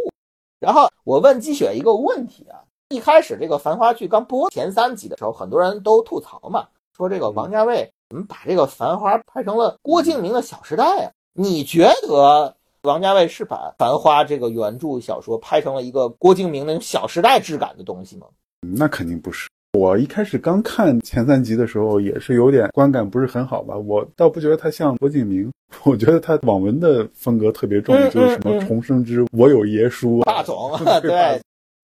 [0.60, 7.91] 然后我问季雪一个问题啊，一开始这个繁花剧刚播前三集的时候，很多人都吐槽嘛，说这个王家卫。
[8.10, 11.12] 怎么把这个《繁花》拍成了郭敬明的《小时代》啊？
[11.34, 18.28] 你觉得王家卫是把《繁花》这个原著小说拍成了一个郭敬明那种《小时代》质感的东西吗？
[18.62, 19.50] 那肯定不是。
[19.78, 23.76] 我一开始刚看前三集的时候，也是有点观感不是很好吧。
[23.76, 25.52] 我倒不觉得他像郭敬明，
[25.84, 30.71] 我觉得他网文的风格特别重，就是什么“重生之我有爷叔” 霸总，
[31.02, 31.41] 对，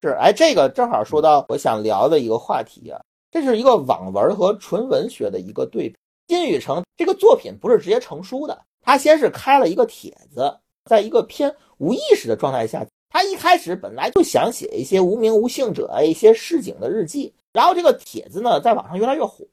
[0.09, 0.15] 是。
[0.19, 5.95] 哎，这个正好说到我想聊的一个话题啊，这是一个网文和纯文学的一个对比。
[6.27, 10.53] 金宇澄这个作品不是直接成书的，他先是开了一个帖子，
[10.89, 19.45] 在一个偏无意识的状态下，他一开始本来就想写一些无名无姓者一些市井的日记，然后这个帖子呢在网上越来越火，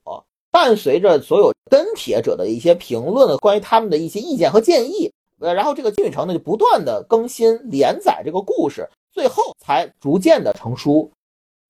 [0.51, 11.11] 伴随着所有跟帖者的一些评论，关于他们的一些意见和建议，呃，然后这个金宇澄呢就不断的更新连载这个故事，最后才逐渐的成书。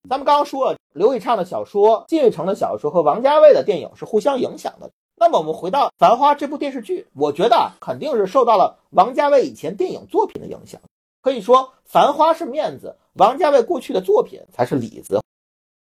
[0.08, 4.90] 咱们刚刚说了，刘以畅的小说、金宇澄的小说和王家卫的电影是互相影响的。
[5.16, 10.80] 那么我们回到《繁花》这部电视剧，我觉得肯定是受到了王家卫以前电影作品的影响。
[11.20, 15.20] 可以说，《繁花》是面子，王家卫过去的作品才是里子。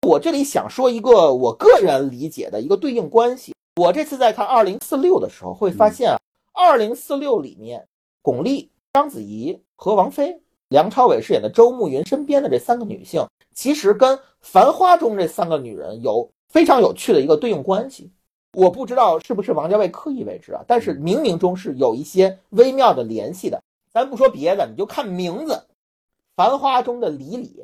[0.07, 3.55] 我这里想说一个我个人理解的一个对应关系。
[3.81, 6.17] 我这次在看《二零四六》的时候，会发现啊，
[6.53, 7.87] 《二零四六》里面
[8.21, 10.42] 巩俐、章子怡和王菲、
[10.73, 13.23] 梁朝伟饰演的周慕云身边的这三个女性。
[13.53, 18.11] 其实跟《繁花》中这三个女人有非常有趣的一个对应关系，
[18.53, 23.61] 我不知道是不是王家卫刻意为之啊，但是冥冥中是有一些微妙的联系的。
[23.91, 25.53] 咱不说别的，你就看名字，
[26.35, 27.63] 《繁花》中的李李，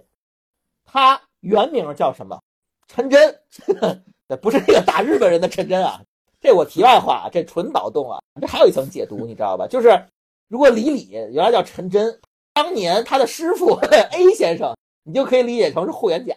[0.85, 2.39] 她原名叫什么？
[2.87, 3.41] 陈真，
[4.39, 5.99] 不是那个打日本人的陈真啊。
[6.39, 8.19] 这我题外话，这纯脑洞啊。
[8.39, 9.65] 这还有一层解读，你知道吧？
[9.65, 9.99] 就是
[10.47, 12.19] 如果李李原来叫陈真，
[12.53, 13.73] 当年他的师傅
[14.11, 14.75] A 先生。
[15.05, 16.35] 你就可以理解成是霍元甲，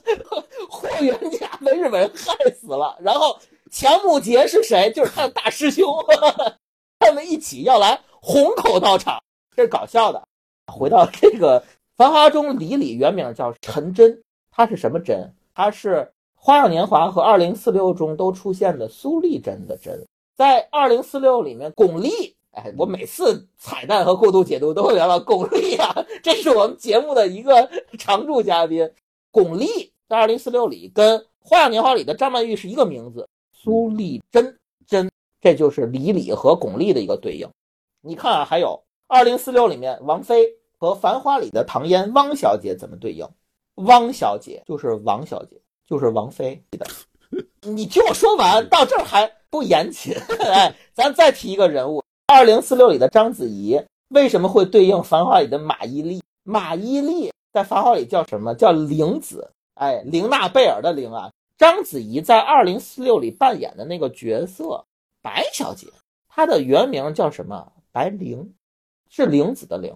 [0.70, 3.38] 霍元甲被日本人害死了，然后
[3.70, 4.90] 强木杰是谁？
[4.90, 5.86] 就是他的大师兄，
[6.98, 9.20] 他们一起要来虹口道场，
[9.54, 10.22] 这是搞笑的。
[10.72, 11.60] 回到这个
[11.94, 15.34] 《繁花》中，李李原名叫陈真，他是什么真？
[15.54, 15.96] 他是
[16.36, 22.32] 《花样年华》和《二零四六》中都出现的苏丽珍的真，在《二零四六》里面，巩俐。
[22.52, 28.90] 哎，我每次彩蛋和过度解读都会聊到巩俐啊，这是我们节目的一个常驻嘉宾。
[29.30, 35.08] 巩俐在《二零四六》里跟《花样年华》里的张曼玉是一个名字，苏丽珍珍，
[35.40, 37.48] 这就是李李和巩俐的一个对应。
[38.00, 38.68] 你看啊，还有
[39.06, 43.24] 《二零四六》里面王菲和《繁花》里的唐嫣汪小姐怎么对应？
[43.76, 46.84] 汪小姐就是王小姐，就是王菲的。
[47.62, 50.12] 你听我说完，到这儿还不严谨？
[50.42, 52.02] 哎，咱再提一个人物。
[52.32, 56.20] 二零四六里的章子怡为什么会对应《繁花》里的马伊琍？
[56.44, 59.50] 马伊琍在《繁花》里叫什么叫玲子？
[59.74, 64.84] 哎，玲娜贝尔的玲啊，章子怡在《二零四六》里扮演的那个角色
[65.20, 65.88] 白小姐，
[66.28, 67.72] 她的原名叫什么？
[67.90, 68.54] 白玲，
[69.08, 69.92] 是玲子的玲。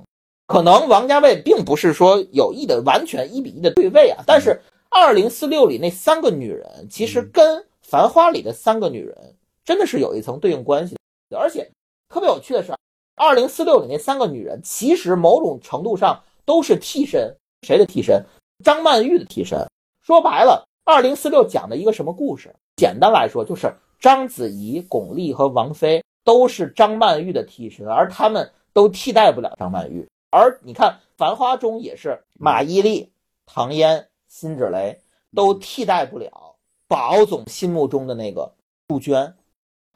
[0.49, 4.51] 可能王家卫并不是说有意的完全一比一的对位啊，但是
[4.91, 10.97] 《二零四六》里那三个女人其实跟《繁花》里的三个女人真的是有一层对应关系
[11.31, 11.71] 的，而且
[12.15, 12.71] 特别有趣的是，
[13.17, 18.25] 《二零四六》里那三个女人其实某种程度上都是替身，谁的替身？
[18.65, 19.59] 张曼玉的替身。
[20.01, 22.55] 说白了，《二零四六》讲的一个什么故事？
[22.77, 30.07] 简单来说，就是章子怡、巩俐和王菲都是张曼玉的替身，而他们都替代不了张曼玉。
[30.31, 33.09] 而你看，《繁花》中也是马伊琍、
[33.45, 35.01] 唐嫣、辛芷蕾
[35.35, 36.55] 都替代不了
[36.87, 38.55] 宝总心目中的那个
[38.87, 39.35] 杜鹃。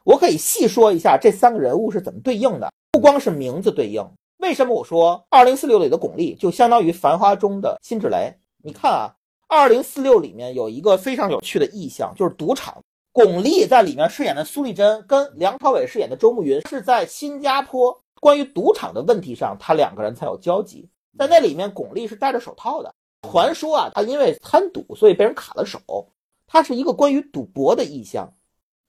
[0.03, 4.03] 我可以细说一下这三个人物是怎么对应的，不光是名字对应。
[4.37, 8.33] 为什么我说《二零四六》里的巩俐就相当于《繁花》中的辛芷蕾？
[8.63, 9.13] 你看啊，
[9.47, 12.77] 《二零四六》里面有一个非常有趣的意象，就是赌场。
[13.11, 17.99] 巩俐在里面饰演的苏丽珍，跟梁朝伟饰演的周慕云是在新加坡。
[18.21, 20.89] 关于赌场的问题上，他两个人才有交集。
[21.17, 22.93] 在那里面，巩俐是戴着手套的。
[23.29, 25.79] 传说啊，他因为贪赌，所以被人砍了手。
[26.47, 28.31] 它是一个关于赌博的意象。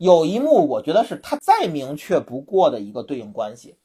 [0.01, 3.77] 有一幕，我觉得是他再明确不过的一个对应关系。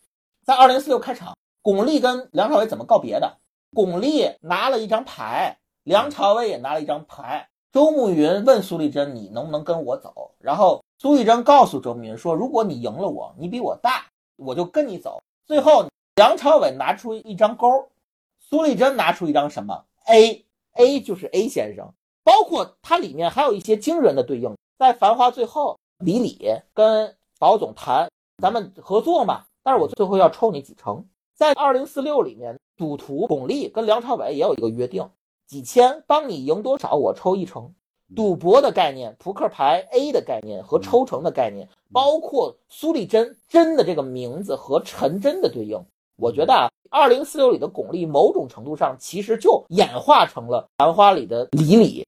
[0.45, 3.38] 在二零四六开场，巩俐跟梁朝伟怎么告别的？
[3.74, 7.49] 巩俐拿了一张牌，梁朝伟也拿了一张牌。
[7.74, 14.05] 周慕云问苏丽珍：“你能不能跟我走？”然后苏丽珍告诉周慕云说：“如果你赢了我，你比我大，
[14.38, 17.89] 我就跟你走。”最后，梁朝伟拿出一张勾，
[18.39, 21.93] 苏丽珍拿出一张什么 A？A 就是 A 先生。
[22.24, 24.55] 包括它里面还有一些惊人的对应。
[24.80, 26.38] 在《繁花》最后，李李
[26.74, 28.10] 跟宝总谈，
[28.41, 29.46] 咱们合作嘛？
[29.64, 31.06] 但是我最后要抽你几成。
[31.34, 35.10] 在《二零四六》里面，赌徒巩俐跟梁朝伟也有一个约定，
[35.48, 37.74] 几千，帮你赢多少，我抽一成。
[38.16, 45.84] 赌博的概念，扑克牌 A 的概念和抽成的概念，包括苏丽珍真的这个名字和陈真的对应，
[46.18, 52.06] 我觉得啊，二零四六里的巩俐某种程度上其实就演化成了繁花里的李李，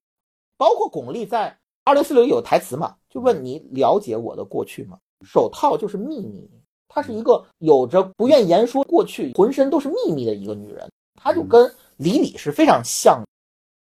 [0.56, 1.58] 包括巩俐在
[1.88, 4.98] 二零四六有台词嘛，就问你了解我的过去吗？
[5.26, 6.46] 手套就是秘密，
[6.90, 10.86] 她是一个有着不愿言说过去，浑身都是秘密的一个女人，
[11.16, 13.24] 她就跟李李是非常像。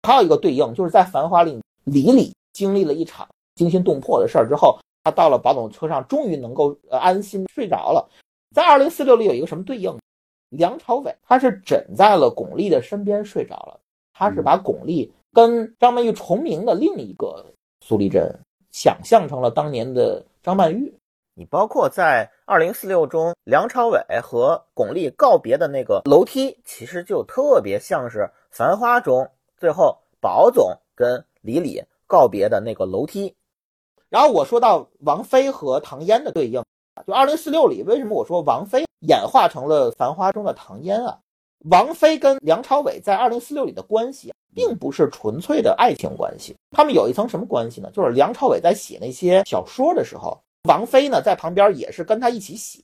[0.02, 1.60] 还有一个对应就是在繁花里。
[1.84, 3.24] 李李经历了一场
[3.54, 8.04] 惊心动魄的事儿之后，她到了保总车上，终于能够呃安心睡着了。
[8.52, 9.96] 在二零四六里有一个什么对应？
[10.48, 13.78] 梁朝伟他是枕在了巩俐的身边睡着了，
[14.12, 17.46] 他是把巩俐跟张曼玉重名的另一个
[17.92, 18.26] 苏丽珍
[18.70, 20.98] 想象成了当年的张曼玉。
[21.34, 28.20] 你包括在二零四六中，梁朝伟和巩俐告别的那个楼梯，其实就特别像是
[28.50, 31.22] 《繁花》中最后宝总跟。
[31.42, 33.34] 李李告别的那个楼梯，
[34.08, 36.64] 然后我说到王菲和唐嫣的对应，
[37.06, 41.18] 就二零四六里，为什么我说王菲演化成了《繁花》中的唐嫣啊？
[41.70, 47.88] 王菲跟梁朝伟在二零四六里的关系，并不是纯粹的爱情关系，他们有一层什么关系呢？
[47.92, 52.82] 就是梁朝伟在写那些小说的时候，王菲呢在旁边也是跟他一起写，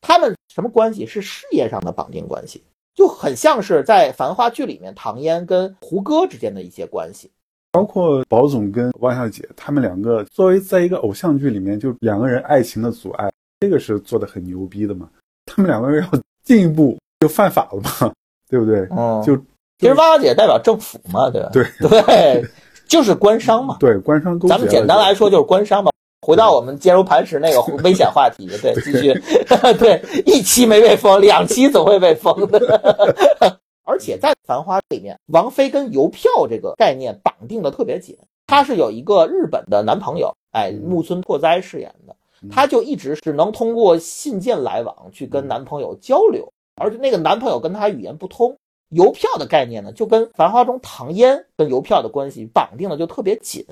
[0.00, 1.04] 他们什么关系？
[1.04, 2.62] 是事业上的绑定关系，
[2.94, 7.30] 就很像是在《繁花》剧里面唐嫣跟胡歌之间的一些关系。
[7.72, 15.08] 包括宝总跟汪小姐，他们两个作为在一个偶像剧里面，就两个人爱情的阻碍，这个是做的很牛逼的嘛。
[15.46, 18.12] 他们两个人要进一步就犯法了嘛，
[18.50, 18.80] 对不对？
[18.90, 19.36] 嗯，就
[19.78, 21.50] 其实汪小姐代表政府嘛，对吧？
[21.52, 22.44] 对对，
[22.88, 23.76] 就是官商嘛。
[23.78, 24.48] 对，官商勾结。
[24.48, 25.92] 咱们简单来说就是官商嘛。
[26.26, 29.12] 回到我们坚如磐石那个 危险话题，对，继续。
[29.78, 33.58] 对，一期没被封，两期总会被封的。
[33.84, 38.16] 而且在《繁花》里面，王菲跟邮票这个概念绑定的特别紧。
[38.46, 42.14] 她是有一个日本的男朋友，哎，木村拓哉饰演的，
[42.50, 46.52] 她就一直是能通过信件来往去跟男朋友交流，
[46.82, 48.56] 而且那个男朋友跟她语言不通。
[48.90, 53.64] 邮票的概念呢，就跟《繁花》中唐嫣跟邮票的关系绑定的就特别紧。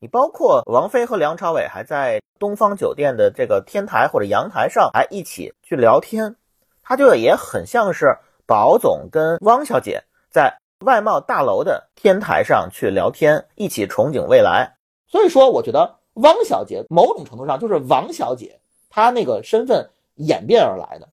[0.00, 6.36] 你包括王菲和梁朝伟还在东方酒店的这个天台或者阳台上还一起去聊天，
[6.82, 8.18] 他就也很像是。
[8.44, 14.74] 宝总跟汪小姐在外贸大楼的天台上去聊天，一起憧憬未来。
[15.06, 21.08] 所以说，我觉得汪小姐某种程度上就是王小姐她那个身份演变而来的。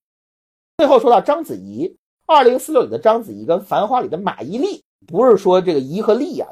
[0.80, 6.46] 最后说到章子怡，二零四六里的章子怡跟繁花里的马伊琍，不是说这个怡和丽呀，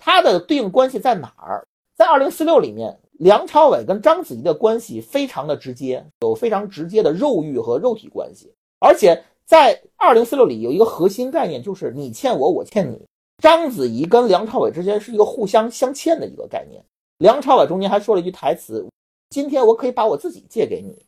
[0.00, 1.64] 它的对应关系在哪儿？
[1.94, 9.22] 在二零四六里面，梁朝伟跟章子怡的关系非常的直接，有非常直接的肉欲和肉体关系，而且。
[9.46, 13.00] 在二零四六里有一个核心概念，就是你欠我，我欠你。
[13.40, 16.84] 章子怡跟梁朝伟之间是一个互相相欠的一个概念。
[17.16, 18.86] 梁朝伟中间还说了一句台词
[19.30, 21.02] ：“今天我可以把我自己借给你。”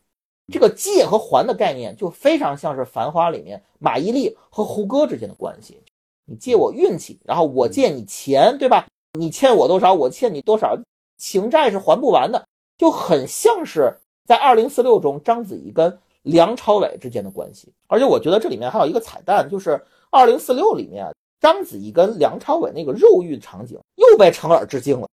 [0.50, 5.80] 这个借和还的概念就非常像是《繁花》里面马伊琍和胡歌之间的关系。
[6.26, 8.86] 你借我运气，然后我借你钱，对吧？
[9.18, 10.78] 你欠我多少，我欠你多少，
[11.18, 12.46] 情债是还不完的，
[12.78, 13.92] 就很像是
[14.26, 17.72] 在《二零四六》中章子怡跟梁朝伟之间的关系。
[17.88, 19.70] 而且我觉得这里面还有一个彩蛋，就是
[20.10, 25.08] 《二零四六》里面章子怡跟梁朝伟那个肉欲场景又被程耳致敬了。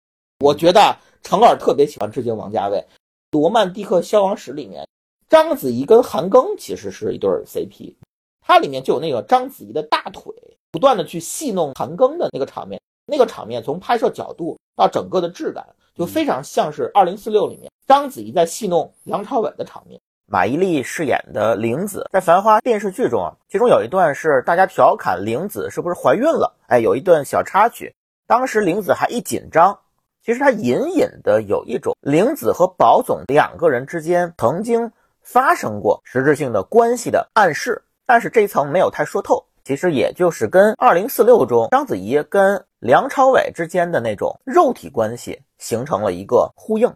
[0.41, 2.79] 我觉得程耳特别喜欢致敬王家卫，
[3.33, 4.87] 《罗曼蒂克消亡史》里面。
[5.33, 7.95] 章子怡跟韩庚其实是一对 CP，
[8.43, 10.31] 它里面就有那个章子怡的大腿
[10.71, 19.99] 不断的去戏弄韩庚的那个场面，那个场面从拍摄角度到整个的质感，就非常像是《二零四六》里面章子怡在戏弄梁朝伟的场面。
[20.27, 26.55] 马伊琍饰演的玲子在《繁花》电视剧中啊，其中有一段是大家调侃玲子是不是怀孕了？
[26.67, 27.91] 哎，有一段小插曲，
[28.27, 29.79] 当时玲子还一紧张，
[30.23, 34.93] 其实她隐隐的有一种玲子和宝总两个人之间曾经。
[35.23, 39.45] 发生过实质性的关系的暗示，但是这一层没有太说透。
[39.65, 46.93] 其实也就是跟《二零四六》中章子怡跟梁朝伟之间的那种肉体关系形成了一个呼应。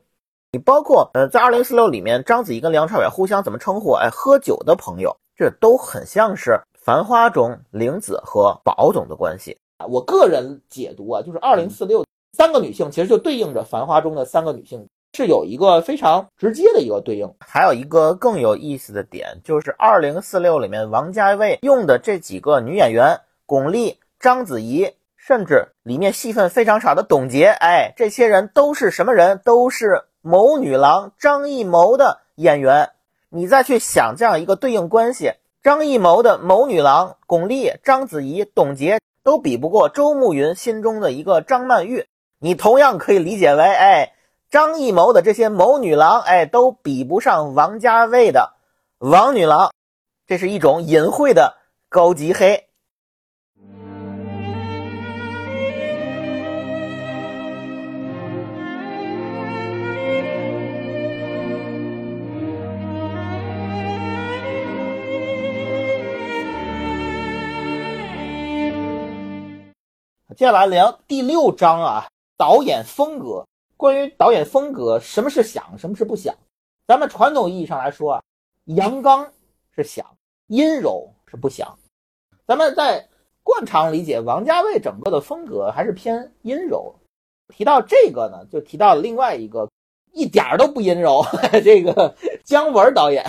[0.50, 3.92] 你包括呃，在《二零四六》里面，章子怡跟梁朝伟互相怎么称呼？
[3.92, 9.86] 哎，喝酒的朋友，这都很像是《繁花》中玲子和宝总的关系啊。
[9.86, 12.02] 我个人解读啊，就是《二零四六》
[12.36, 14.84] 三个女性其实就对应着《繁花》中的三个女性。
[15.16, 29.40] 是有一个非常直接的一个对应，还有一个更有意思的点，就是二零四六里面王家卫用的这几个女演员，巩俐、章子怡，甚至里面戏份非常少的董洁，哎，这些人都是什么人？
[29.42, 32.90] 都是谋女郎张艺谋的演员。
[33.30, 42.04] 你再去想这样一个对应关系，张艺谋的谋女郎巩俐、章子怡、董洁都比不过周慕云心中的一个张曼玉，
[42.38, 44.12] 你同样可以理解为，哎。
[44.56, 48.54] 张艺谋的这些谋女郎，哎，都比不上王家卫的
[48.96, 49.70] 王女郎，
[50.26, 51.58] 这是一种隐晦的
[51.90, 52.66] 高级黑。
[70.34, 72.06] 接下来聊第六章啊，
[72.38, 73.44] 导演风格。
[73.76, 76.34] 关于导演风格，什么是想，什么是不想？
[76.86, 78.22] 咱们传统意义上来说啊，
[78.64, 79.30] 阳刚
[79.74, 80.06] 是想，
[80.46, 81.78] 阴柔是不想。
[82.46, 83.06] 咱们在
[83.42, 86.94] 惯常理解，王家卫整个的风格还是偏阴柔。
[87.48, 89.68] 提到这个呢，就提到另外一个
[90.12, 91.22] 一点都不阴柔，
[91.62, 92.14] 这个
[92.44, 93.24] 姜文导演。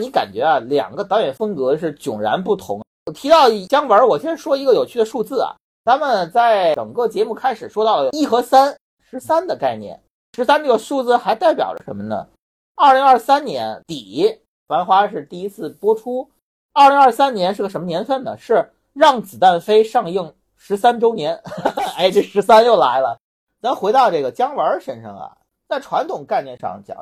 [0.00, 2.82] 你感觉啊，两个导演风格是迥然不同。
[3.14, 5.54] 提到姜文，我先说一个有趣的数字啊，
[5.84, 8.76] 咱们在整个节目开始说到一和三。
[9.10, 10.00] 十三的概念，
[10.36, 12.28] 十三这个数字还代表着什么呢？
[12.76, 14.24] 二零二三年底，
[14.68, 16.30] 《繁花》是第一次播出。
[16.72, 18.36] 二零二三年是个什么年份呢？
[18.38, 18.54] 是
[18.92, 21.34] 《让子弹飞》上映十三周年。
[21.98, 23.18] 哎，这十三又来了。
[23.60, 25.36] 咱回到这个姜文身上啊，
[25.68, 26.96] 在传统概念上讲，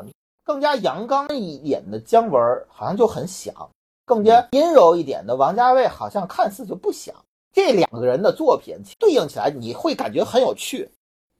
[0.45, 3.53] 更加阳刚一点的姜文好像就很响，
[4.07, 7.15] 更加阴柔一点的王家卫好像看似就不响。
[7.53, 10.91] 这两个人的作品对应起来，你会感觉很有趣。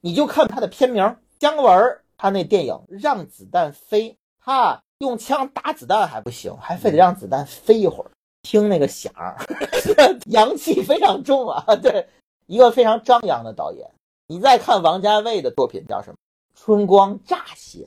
[0.01, 4.11] 你就看他的片名，姜文他那电影《让子弹飞》，
[4.45, 8.11] 他用枪打子弹还不行，还非得让子弹飞一会儿，
[8.43, 9.37] 听那个响儿，
[10.27, 11.65] 阳气非常重啊。
[11.83, 12.09] 对，
[12.47, 13.89] 一个非常张扬的导演。
[14.27, 16.17] 你再看王家卫的作品叫什么？
[16.61, 17.79] 《春光乍泄》，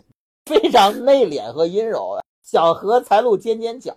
[0.46, 2.20] 非常内敛和阴柔。
[2.42, 3.96] 小荷才露尖尖角，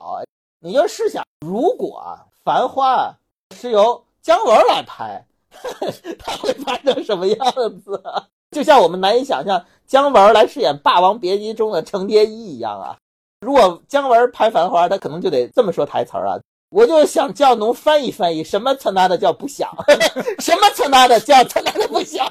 [0.61, 3.15] 你就试想，如果《繁花》
[3.57, 5.25] 是由姜文来拍。
[6.19, 7.39] 他会拍成什么样
[7.85, 8.01] 子？
[8.05, 12.97] 啊就像我们难以想象姜文来饰演《霸王别姬》中的程蝶衣一样啊！
[13.41, 16.39] 如果姜文拍《繁花》，他可能就得这么说台词儿啊！
[16.71, 19.69] 我就想叫侬翻译翻译，什么他妈的叫不想，
[20.39, 22.25] 什么他妈的叫他妈的不想。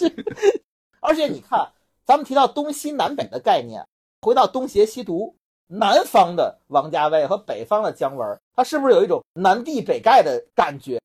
[1.00, 1.68] 而且你看，
[2.06, 3.86] 咱们提到东西南北的概念，
[4.22, 5.36] 回到东邪西毒，
[5.66, 10.98] 南方的王家卫和北方的姜文，他是不是有一种南帝北丐的感觉？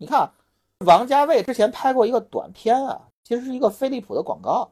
[0.00, 0.30] 你看，
[0.86, 4.70] 王家卫之前拍过一个短片啊，其实是一个飞利浦的广告，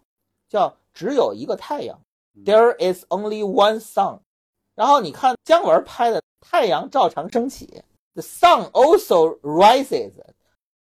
[0.48, 1.98] 叫《只有一个太阳》
[2.44, 4.20] ，There is only one sun。
[4.76, 7.66] 然后你看姜文拍的《太阳照常升起》
[8.14, 10.12] ，The sun also rises。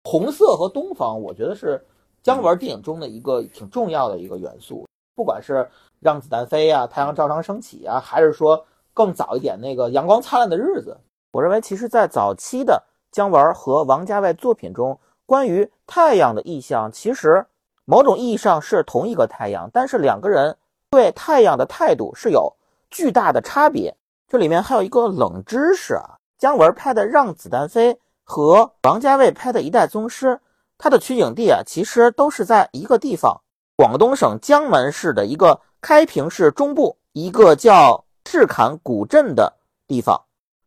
[0.04, 1.82] 红色和东方，我觉得是
[2.22, 4.86] 姜文电影中的一个挺重要的一个元素。
[5.16, 5.66] 不管是
[6.02, 11.00] 让子弹飞啊，《太阳照常升起》啊，还是说更早一点那个阳光灿烂的日子，
[11.32, 12.84] 我认为其实在早期的。
[13.14, 17.46] 姜文和王家卫作品中关于太阳的意象，其实
[17.86, 20.58] 某种意义上是同一个太阳，但是两个人
[20.90, 22.52] 对太阳的态度是有
[22.90, 23.96] 巨大的差别。
[24.28, 27.94] 这里面还有一个冷知识啊，姜文拍的《让子弹飞》
[28.24, 30.30] 和王家卫拍的《一代宗师》，
[30.80, 33.40] 它的取景地啊，其实都是在一个地方，
[33.76, 39.54] 广东省江门市的一个开平市中部一个叫赤坎古镇的
[39.88, 40.20] 地方。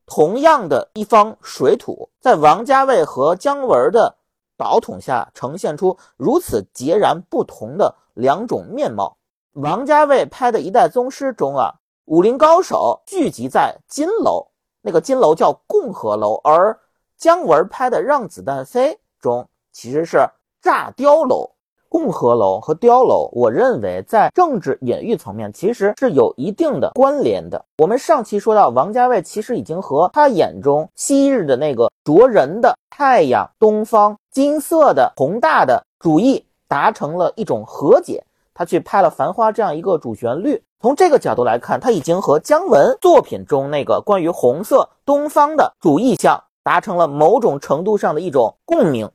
[0.06, 4.16] 同样的一方水土，在王家卫和姜文的
[4.56, 9.16] 导筒下，呈现出如此截然不同的两种面貌。
[9.52, 14.46] 王家卫拍的一代宗师中啊，武林高手聚集在金楼，
[14.80, 16.78] 那个金楼叫共和楼；而
[17.16, 20.18] 姜文拍的让子弹飞中，其实是
[20.62, 21.50] 炸碉楼。
[21.96, 27.64] 共和楼和碉楼，我认为在政治隐喻层面其实是有一定的关联的。
[27.78, 38.22] 我们上期说到，王家卫其实已经和他眼中昔日的那个灼人的太阳、东方、金色的宏大的主义达成了一种和解，
[38.52, 40.62] 他去拍了《繁花》这样一个主旋律。
[40.82, 49.08] 从这个角度来看，他已经和姜文作品中那个关于红色东方的主意象达成了某种程度上的一种共鸣。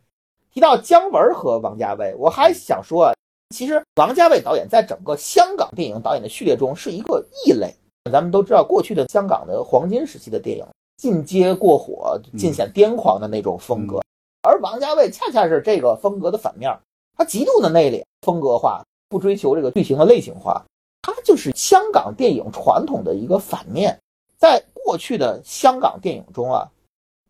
[0.54, 3.14] 提到姜文和王家卫，我还想说，
[3.56, 7.74] 其实王家卫导演在整个香港电影导演的序列中是一个异类。
[8.12, 10.66] 咱们都知道，过去的香港的黄金时期的电影，
[10.98, 14.02] 进阶过火、尽显癫狂的那种风格，
[14.42, 16.78] 而王家卫恰恰是这个风格的反面，
[17.16, 20.66] 他极度的内敛、风格化，不追求这个剧情的类型化，
[21.04, 23.98] 他就是香港电影传统的一个反面。
[24.38, 26.68] 在过去的香港电影中啊，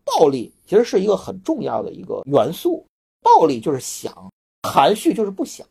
[0.04, 2.84] 暴力其实是一个很重要的一个元素。
[3.22, 4.30] 暴力就是想，
[4.68, 5.66] 含蓄就是不想。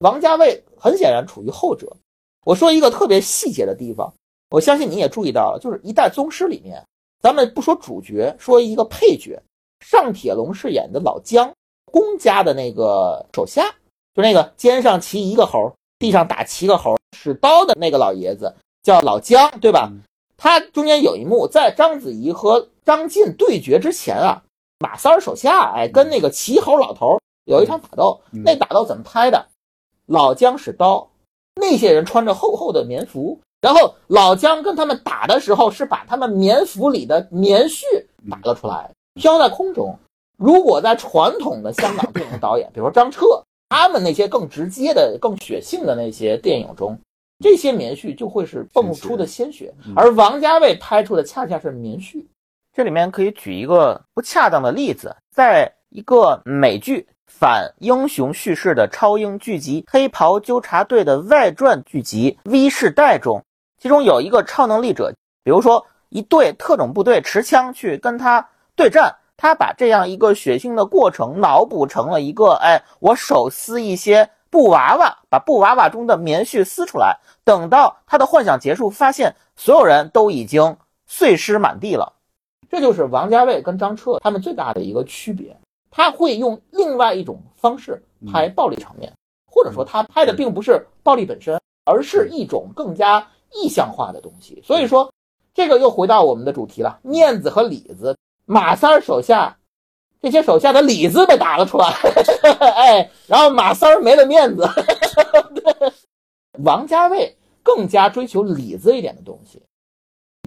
[0.00, 1.96] 王家卫很显然处于后者。
[2.44, 4.12] 我说一个特别细节的地方，
[4.50, 6.84] 我相信你也注意到了，就是《一代宗师》里面，
[7.20, 9.42] 咱们不说主角，说一个配角，
[9.80, 11.52] 尚铁龙饰演的老姜，
[11.90, 13.74] 公家的那个手下，
[14.14, 19.90] 就那个肩上骑一个猴，地上打七个猴，使刀的那个老爷子，叫老姜，对吧？
[20.36, 24.44] 他中间有一幕，在章子怡和张晋对决之前啊。
[24.78, 28.20] 马三儿手下，哎，跟那个齐侯老头有一场打斗。
[28.30, 29.46] 那打斗怎么拍的？
[30.06, 31.08] 老姜使刀，
[31.54, 37.82] 那些人穿着厚厚的棉服，然后老姜跟他们打的时候，是把他们棉服里的棉絮
[38.30, 39.98] 打了出来，飘在空中。
[40.36, 46.98] 如果在传统的香港电影导演，比如说张彻，他们那些更直接的、更血性的那些电影中，
[47.42, 52.22] 这些棉絮就会是迸出的鲜血，而王家卫拍出的恰恰是棉絮。
[52.76, 63.42] 这里面可以举一个不恰当的例子，在一个美剧反英雄叙事的超英剧集《黑袍纠察队》的外传剧集《V 世代》中，
[63.80, 65.10] 其中有一个超能力者，
[65.42, 82.12] 比如说一队特种部队持枪去跟他对战，他把这样一个血腥的过程脑补成了一个，哎，我手撕一些布娃娃，把布娃娃中的棉絮撕出来，等到他的幻想结束，发现所有人都已经碎尸满地了。
[82.68, 85.56] 这就是王家卫跟张彻他们最大的一个区别，
[85.90, 89.12] 他会用另外一种方式拍暴力场面，
[89.50, 94.60] 或者说他拍的并不是暴力本身，而是一种更加意象化的东西。
[94.64, 95.12] 所以说，
[95.54, 98.16] 这个又回到我们的主题了：面子和里子。
[98.44, 99.58] 马三儿手下
[100.20, 101.92] 这些手下的里子被打了出来，
[102.76, 104.68] 哎，然后马三儿没了面子。
[106.64, 109.62] 王家卫更加追求里子一点的东西，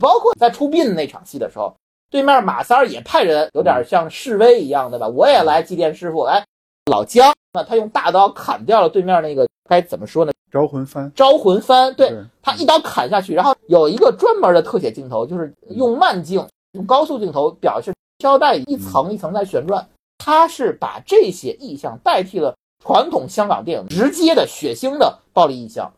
[0.01, 1.75] 包括在出殡那场戏的时候。
[2.09, 5.07] 对面马三儿也派人，有点像示威一样的吧？
[5.07, 6.21] 我也来祭奠师傅。
[6.21, 6.43] 哎，
[6.91, 10.31] 老姜，那他用大刀砍掉了对面那个，该怎么说呢？
[10.51, 19.87] 招魂幡，招魂幡，对他一刀砍下去，然后有一个专门的特写镜头，就是用慢镜、用高速镜头表示飘带一层一层在旋转。
[20.17, 25.93] 他是把这些意象代替了传统香港电影直接的血腥的暴力意象。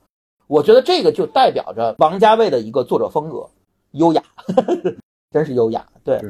[0.48, 3.50] 我觉得这个就代表着王家卫的一个作者风格，
[3.92, 4.22] 优雅。
[5.32, 6.22] 真是优雅，对，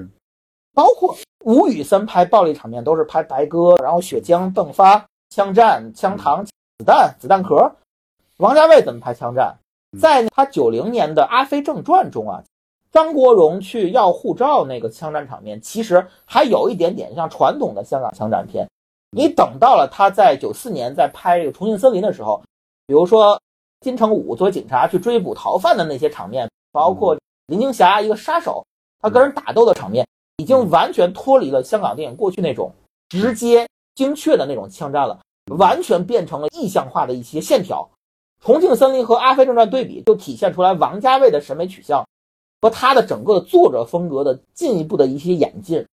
[0.73, 7.69] 包括吴宇森拍暴力场面都是拍白鸽，然后血浆迸发，枪战、枪膛、子弹、子弹壳。
[8.37, 9.57] 王家卫怎么拍枪战？
[9.99, 12.43] 在他九零年的《阿飞正传》中啊，
[12.91, 18.69] 张国荣去要护照那个枪战场面，其实还有一点点像传统的香港枪战片。
[19.09, 22.41] 你等到了他在九四年在拍这个《重庆森林》的时候，
[22.85, 23.41] 比如说
[23.81, 28.63] 金城武作为警察去追捕逃犯的那些场面，包括林青霞一个杀手。
[29.01, 32.71] 他跟人打斗的场面已经完全脱离了香港电影过去那种
[33.09, 35.19] 直接精确的那种枪战了，
[35.57, 37.89] 完全变成了意象化的一些线条。
[38.45, 42.03] 《重庆森林》和《阿飞正传》对比，就体现出来王家卫的审美取向
[42.61, 45.85] 和他的整个作者风格的进一步的一些演进。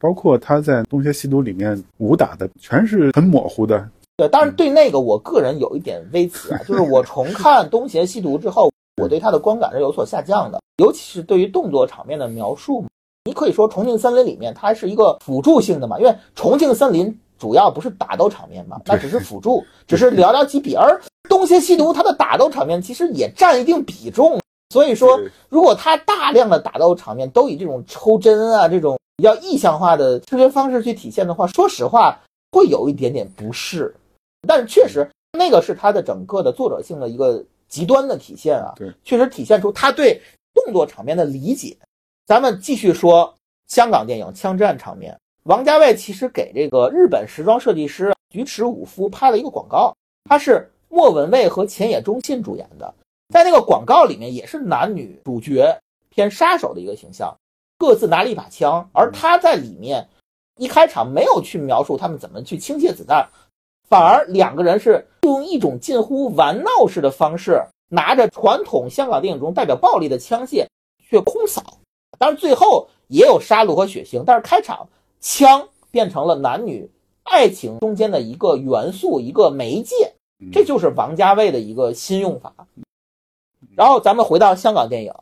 [0.00, 8.70] 包括他在《东邪西毒》里面武打的全是很模糊的，对，但是对那个我个人有一点微词啊，就是我重看《东邪西毒》之后，
[9.02, 12.84] 我对它的观感是有所下降的，尤其是对于动作场面的描述。
[13.26, 17.06] 你可以说《重庆森林》里面它是一个辅助性的嘛，因为《重庆森林》
[17.38, 20.74] 主要不是打斗场面嘛，那只是辅助，只是寥寥几笔。
[20.74, 20.92] 而
[21.28, 24.38] 《东邪西毒》它的打斗场面其实也占一定比重，
[24.74, 25.18] 所以说
[25.48, 32.20] 如果它大量的打斗场面都以这种抽帧啊这种比较意象化的视觉方式去体现的话，说实话
[32.52, 33.94] 会有一点点不适。
[34.46, 37.42] 但是确实那个是它的整个的作者性的一个
[37.74, 40.22] 极端的体现啊，对，确实体现出他对
[40.54, 41.76] 动作场面的理解。
[42.24, 43.34] 咱们继续说
[43.66, 45.18] 香港电影枪战场面。
[45.42, 49.92] 王家卫其实给这个日本时装设计师菊池武夫拍了一个广告，
[50.30, 52.94] 他是莫文蔚和浅野忠信主演的。
[53.30, 55.76] 在那个广告里面，也是男女主角
[56.10, 57.36] 偏杀手的一个形象，
[57.76, 58.88] 各自拿了一把枪。
[58.92, 60.08] 而他在里面
[60.58, 63.28] 一开场没有去描述他们怎么去倾泻子弹，
[63.88, 70.66] 反而两个人是用一种近乎玩闹式的方式，拿着传统香港电影中代表暴力的枪械
[70.98, 71.62] 去空扫。
[72.18, 74.88] 当然，最后也有杀戮和血腥，但是开场
[75.20, 76.90] 枪变成了男女
[77.24, 80.14] 爱情中间的一个元素，一个媒介，
[80.52, 82.54] 这就是王家卫的一个新用法。
[83.76, 85.12] 然后咱们回到香港电影，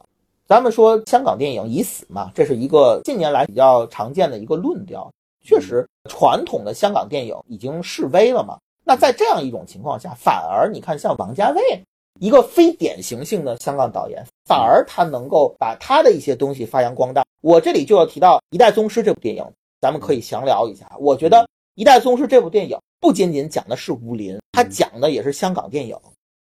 [0.47, 5.11] 咱们说香港电影已死嘛，这是一个近年来比较常见的一个论调。
[5.43, 8.59] 确实，传统的香港电影已经式微了嘛。
[8.85, 11.83] 那在这样一种情况下，反而你看像王家卫。
[12.21, 17.25] 一个非典型性的香港导演，反而他能够把他的一些东西发扬光大。
[17.41, 19.45] 我这里就要提到《一代宗师》这部电影，
[19.81, 20.89] 咱们可以详聊一下。
[21.01, 21.39] 我觉得
[21.75, 25.97] 《一代宗师》这部电影不仅仅讲的是武林，它讲的也是香港电影。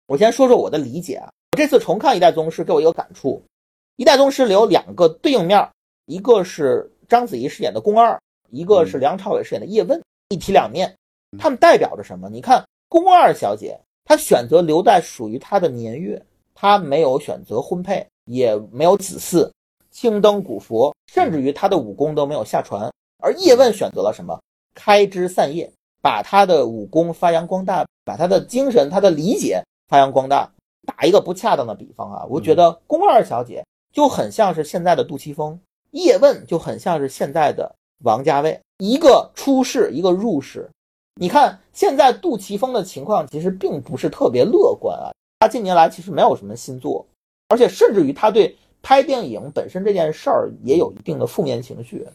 [0.06, 3.42] 我先说说我的理解啊，我这次重看《一代宗师》，给我一个感触，
[3.96, 5.68] 《一代宗师》里有两个对应面，
[6.06, 8.22] 一个是章子怡饰演的宫二，
[8.54, 10.00] 一个是梁朝伟饰演的叶问，
[10.30, 10.96] 一体两面，
[11.40, 12.30] 他们代表着什么？
[12.30, 13.78] 你看宫二小姐。
[14.06, 16.22] 她选择留在属于她的年月，
[16.54, 19.50] 她没有选择婚配，也没有子嗣，
[19.92, 22.92] 青灯古佛，甚至于她的武功都没有下传。
[23.20, 24.38] 而叶问选择了什么？
[24.76, 30.52] 开枝散叶，把他的武功发扬光大，把他的精神、他的理解发扬光大。
[30.86, 35.58] 打一个不恰当的比方啊，我觉得宫二小姐就很像是现在的杜琪峰，
[35.92, 37.74] 叶问就很像是现在的
[38.04, 40.70] 王家卫，一个出世，一个入世。
[41.16, 45.12] 你看，现在杜琪峰的情况其实并不是特别乐观啊。
[45.40, 47.06] 他近年来其实没有什么新作，
[47.48, 52.06] 而且甚至于他对拍电影本身这件事儿也有一定的负面情绪。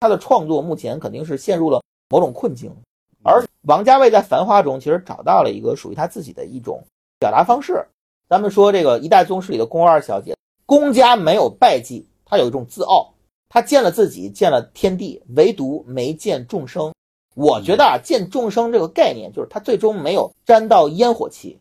[0.00, 2.70] 他的创作目前肯定是陷入了某种困境。
[3.24, 6.82] 而王家卫在《繁花》中其实找到了一个属于他自己的一种
[7.18, 7.86] 表达方式。
[8.28, 10.36] 咱们说这个《一代宗师》里的宫二小姐，
[10.66, 13.14] 宫家没有败绩，她有一种自傲，
[13.48, 16.92] 她见了自己，见了天地，唯独没见众生。
[17.34, 21.58] 我觉得啊，见众生这个概念，就是他最终没有沾到烟火气，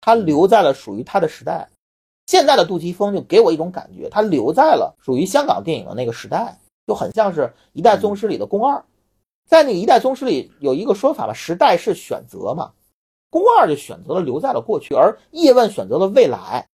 [0.00, 1.68] 他留在了属于他的时代。
[2.26, 6.56] 现在的杜琪峰就给我一种感觉，他留在了属于香港电影的那个时代，
[6.86, 8.84] 就很像是一代宗师里的宫二。
[9.48, 12.72] 在那个一代宗师里有一个说法吧，时代是选择嘛，
[13.30, 16.66] 宫二就选择了留在了过去，而叶问选择了未来。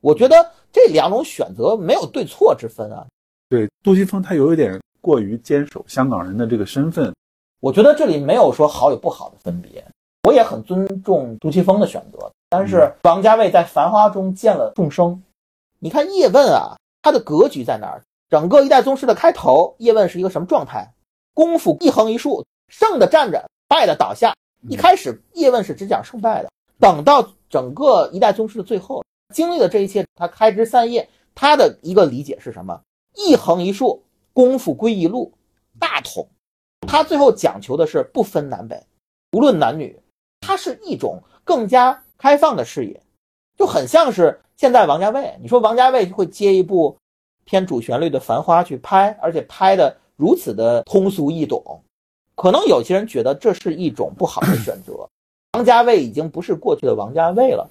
[0.00, 3.06] 我觉得这两种选择没有对错之分啊。
[3.48, 7.14] 对，杜琪峰他有一点过于坚守香港人的这个身份。
[7.60, 9.84] 我觉得这里没有说好与不好的分别，
[10.24, 12.30] 我也很尊重杜琪峰的选择。
[12.50, 15.22] 但是王家卫在《繁花》中见了众生，
[15.78, 18.02] 你看叶问啊，他的格局在哪儿？
[18.30, 20.92] 整个一代宗师的开头，叶问是一个什么状态？
[21.32, 24.34] 功夫一横一竖，胜的站着，败的倒下。
[24.68, 29.02] 一开始叶问是只讲胜败的，等到整个一代宗师的最后，
[29.34, 32.78] 经历了这一切，他开枝散叶，他的一个理解是什么？
[33.14, 34.02] 一横一竖，
[34.32, 35.32] 功夫归一路，
[35.78, 36.28] 大统。
[36.86, 38.80] 他最后讲求的是不分南北，
[39.32, 40.00] 无论男女，
[40.40, 43.02] 它是一种更加开放的视野，
[43.56, 45.36] 就很像是现在王家卫。
[45.40, 46.96] 你说王家卫会接一部
[47.44, 51.82] 偏主旋律的《繁花》去拍，而且拍的如此的通俗易懂，
[52.36, 55.08] 可能有些人觉得这是一种不好的选择。
[55.54, 57.68] 王家卫已经不是过去的王家卫了，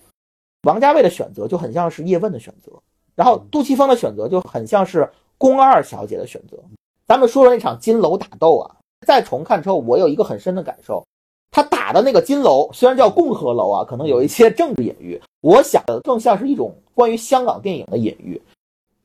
[0.64, 2.72] 王家卫的选择就很像是叶问的选择，
[3.16, 6.58] 然后杜琪峰的选择就很像是宫二小姐的选择。
[7.06, 8.76] 咱们说说那场金楼打斗啊。
[9.06, 11.06] 再重看之后，我有一个很深的感受，
[11.52, 18.42] 他打的那个金楼虽然叫共和楼啊，可能有一些政治隐喻，我想的更像是一种关于香港电影的隐喻。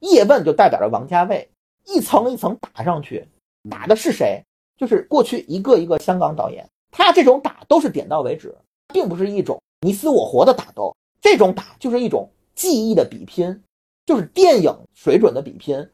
[0.00, 1.46] 叶问就代表着王家卫，
[1.84, 3.24] 一层一层打上去，
[3.70, 4.42] 打的是谁？
[4.78, 8.52] 就是过去一个一个香港导演，他这种打都是点到为止，
[8.92, 13.62] 并不是一种你死我活的打斗，这种打就是一种技艺的比拼，
[14.06, 15.86] 就是电影水准的比拼。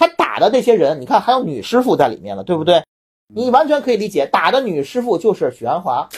[0.00, 2.82] 他打的这些人，你看还有女师傅在里面了，对不对？
[3.34, 6.08] 你完全可以理解，打的女师傅就是许鞍华，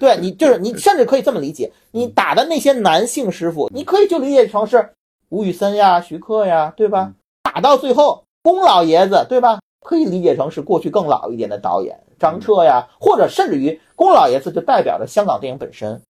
[0.00, 4.90] 对你就是你，甚至可以这么理解，你打的那些男性师傅，你可以就理解成是
[5.28, 7.12] 吴宇森呀、徐克呀，对吧？
[7.42, 9.60] 打到最后，宫老爷子，对吧？
[9.84, 16.00] 可以理解成是过去更老一点的导演张彻呀，或者甚至于宫老爷子就代表着香港电影本身。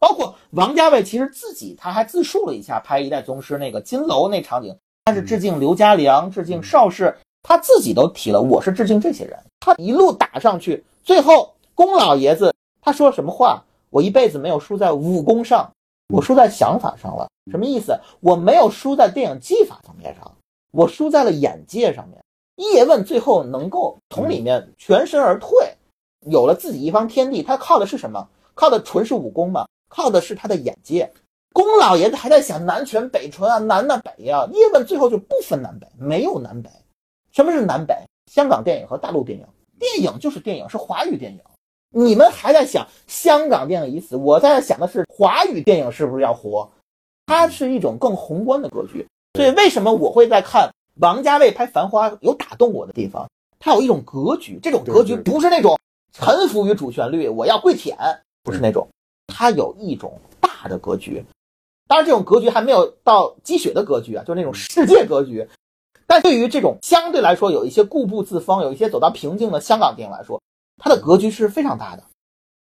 [0.00, 4.76] 包括王家卫，其实自己他还自述了一下拍《一代宗师》那个金楼那场景，
[5.06, 9.38] 他是致敬刘家良，致敬邵氏，他自己都提了，我是致敬这些人。
[9.60, 13.62] 他一路打上去，最后宫老爷子他说什么话？
[13.90, 15.70] 我一辈子没有输在武功上，
[16.08, 17.28] 我输在想法上了。
[17.50, 18.00] 什么意思？
[18.20, 20.32] 我没有输在电影技法层面上，
[20.72, 22.18] 我输在了眼界上面。
[22.56, 25.76] 叶问最后能够从里面全身而退，
[26.20, 28.26] 有了自己一方天地，他靠的是什么？
[28.54, 29.66] 靠的纯是武功吗？
[29.90, 31.12] 靠的是他的眼界。
[31.54, 34.46] 宫老爷子还在想南拳北拳啊，南呐北呀。
[34.52, 36.68] 叶问最后就不分南北，没有南北。
[37.32, 37.94] 什么是南北？
[38.30, 39.46] 香港电影和大陆电影，
[39.78, 41.40] 电影就是电影，是华语电影。
[41.90, 46.68] 你们还在想香港电影已死，我在想的是华语电影是不是要活？
[47.26, 49.06] 它是一种更宏观的格局。
[49.34, 50.70] 所以为什么我会在看？
[51.00, 53.28] 王家卫拍《繁花》有打动我的地方，
[53.58, 55.76] 它有一种格局，这种格局不是那种
[56.12, 57.96] 臣服于主旋律，我要跪舔，
[58.44, 58.86] 不是那种，
[59.26, 61.24] 它有一种大的格局。
[61.86, 65.48] 当然，这种格局还没有到积雪的格局啊，就是那种世界格局。
[66.06, 70.40] 但对于这种相对来说有一些固步自封、有一些走到瓶颈的香港电影来说，
[70.78, 72.02] 它的格局是非常大的。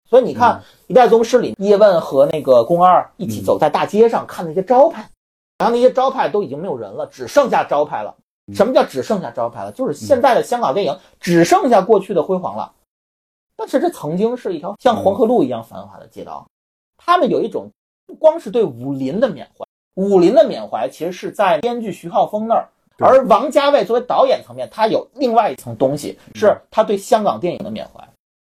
[0.08, 5.10] 所以你看，《一代宗师》里，叶问和那个宫二一起走在大街上，看那些招牌。
[5.58, 8.14] 然后那些招牌都已经没有人了，只剩下招牌了。
[8.54, 9.72] 什么叫只剩下招牌了？
[9.72, 12.72] 就是现在的香港电影只剩下过去的辉煌了。
[13.56, 16.46] 但是这曾经是一条像黄河路一样繁华的街道。
[16.98, 17.70] 他们有一种
[18.06, 28.08] 不光是对武林的缅怀，武林的缅怀其实是在编剧徐浩峰那儿，而王家卫作为导演层面，他有另外一层东西，是他对香港电影的缅怀。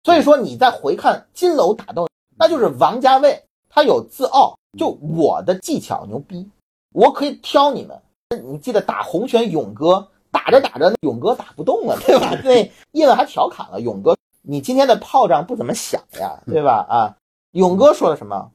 [0.04, 6.50] 所以说你再回看金楼打斗，那就是王家卫他有自傲，就我的技巧牛逼。
[6.94, 8.00] 我可以挑你们，
[8.44, 12.32] 你记得打洪拳勇哥，打着打着勇哥打不动了，对吧？
[12.44, 16.86] 那叶问还调侃了勇哥，你今天的炮仗不怎么响呀，对吧？
[16.90, 17.16] 啊，
[17.52, 18.52] 勇哥说了什么？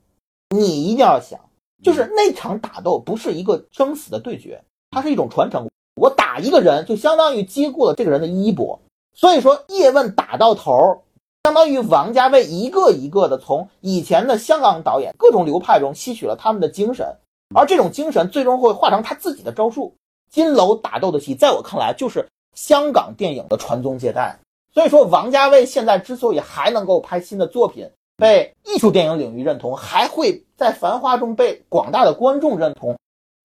[0.53, 1.41] 你一定要想，
[1.83, 5.69] 就是那场打斗不是一个生死的对决，它是一种传承。
[5.95, 8.79] 我打一个人，就相当于接过了这个人的衣钵。
[9.15, 11.03] 所以说，叶问打到头，
[11.45, 17.17] 相当于王家卫一个一个的从以前的香港导演各种流派中吸取了他们的精神。
[17.55, 19.95] 而这种精神最终会化成他自己的招数。
[20.31, 24.39] 金楼打斗的戏，在我看来就是香港电影的传宗接代。
[24.73, 27.91] 所以说，王家卫现在之所以还能够拍新的作品，
[28.23, 32.97] 被艺术电影领域认同，还会在《繁花》中被广大的观众认同，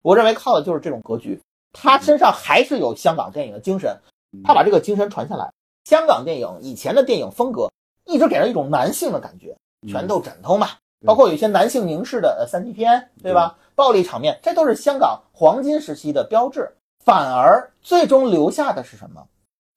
[0.03, 1.41] 我认为靠的就是这种格局。
[1.73, 3.97] 他身上还是有香港电影的精神，
[4.43, 5.51] 他把这个精神传下来。
[5.85, 7.71] 香港电影以前的电影风格
[8.05, 9.57] 一直给人一种男性的感觉，
[9.87, 10.67] 拳头枕头嘛，
[11.03, 13.57] 包括有一些男性凝视的呃三级片，对吧？
[13.73, 16.71] 暴力场面，这都是香港黄金时期的标志。
[17.03, 19.25] 反而最终留下的是什么？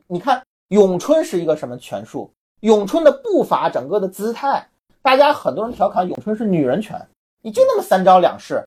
[0.06, 2.30] 你看咏春是一个什么拳术？
[2.60, 4.68] 咏春的步伐，整个的姿态，
[5.02, 7.08] 大家很多人调侃咏春是女人拳，
[7.42, 8.66] 你就那么三招两式。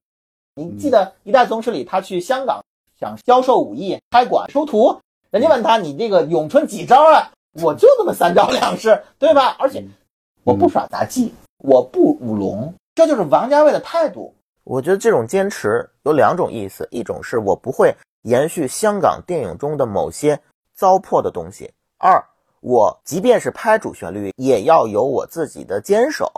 [0.55, 2.63] 你记得《一代宗师》里，他去香港
[2.99, 7.31] 想教授武艺，开馆收徒，人家问他你这个咏春几招啊？
[7.61, 9.55] 我就那么三招两式，对吧？
[9.59, 9.83] 而且
[10.43, 14.33] 我不耍杂技，我不舞龙，这就是王家卫的态度。
[14.63, 20.39] 我觉得这种坚持有两种意思，一种是我不会延续香港电影中的某些
[20.73, 21.67] 糟粕的东西；
[21.99, 22.23] 二，
[22.63, 26.31] 我即便是拍主旋律，也要有我自己的坚守。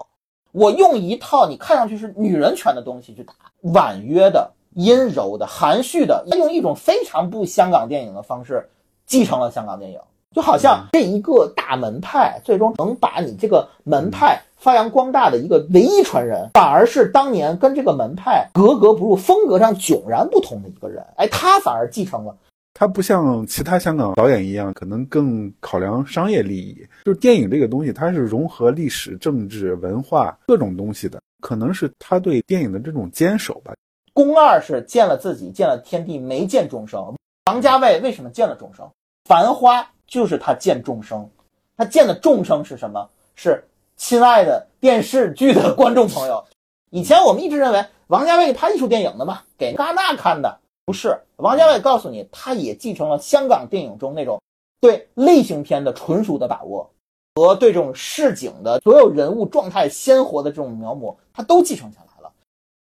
[0.51, 3.34] 我用一套你看上去是女人拳的东西去打，
[3.73, 8.67] 婉约的、阴柔的、含蓄的，用一种非常不香港电影的方式
[9.05, 9.99] 继承了香港电影。
[10.34, 21.05] 就好像这一个大门派，最终能把你这个门派发扬光大的一个唯一传人，反而是当年跟这个门派格格不入、风格上迥然不同的一个人。
[21.17, 22.36] 哎，他反而继承了。
[22.78, 26.86] 他不像其他香港导演一样，可能更考量商业利益。
[27.05, 33.73] 就是电影这个东西，它是融合历史、政治、文化各种东西的，可能是他对电影的这种坚守吧。
[34.13, 37.15] 宫二是见了自己，见了天地，没见众生。
[37.45, 38.88] 王家卫为什么见了众生？
[39.23, 39.89] 繁花。
[40.07, 41.28] 就是他见众生，
[41.76, 43.09] 他见的众生是什么？
[43.34, 43.67] 是
[43.97, 46.45] 亲爱的电视剧的观众朋友。
[46.91, 51.19] 以前我们一直认为王家卫拍艺术电影的嘛，给戛纳看的，不是。
[51.38, 54.41] 王家卫告诉你，他也继承了香港电影中那种
[54.79, 56.89] 对类型片的纯熟的把握，
[57.36, 62.31] 和对这种市井的所有人物状态鲜活的这种描摹，他都继承下来了。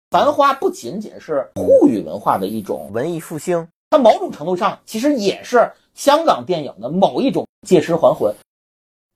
[0.10, 5.72] 繁花不仅仅是沪语文化的一种文艺复兴，它某种程度上其实也是。
[5.94, 8.34] 香港电影的某一种借尸还魂，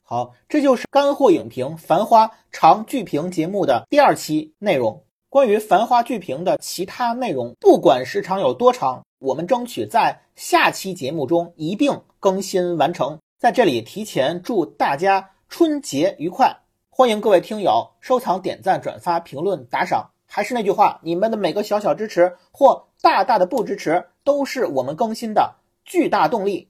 [0.04, 5.02] 好，这就是干货影评《繁花》长剧评节目的第二期内容。
[5.36, 13.20] 关于《繁花》剧评的其他内容，不管时长有多长，我们争取在下期节目中一并更新完成。
[13.38, 16.56] 在这里提前祝大家春节愉快！
[16.90, 20.10] 欢迎各位听友收藏、点赞、转发、评论、打赏。
[20.26, 26.70] 还是那句话，你们的每个小小支持或大大的不支持，都是我们更新的巨大动力。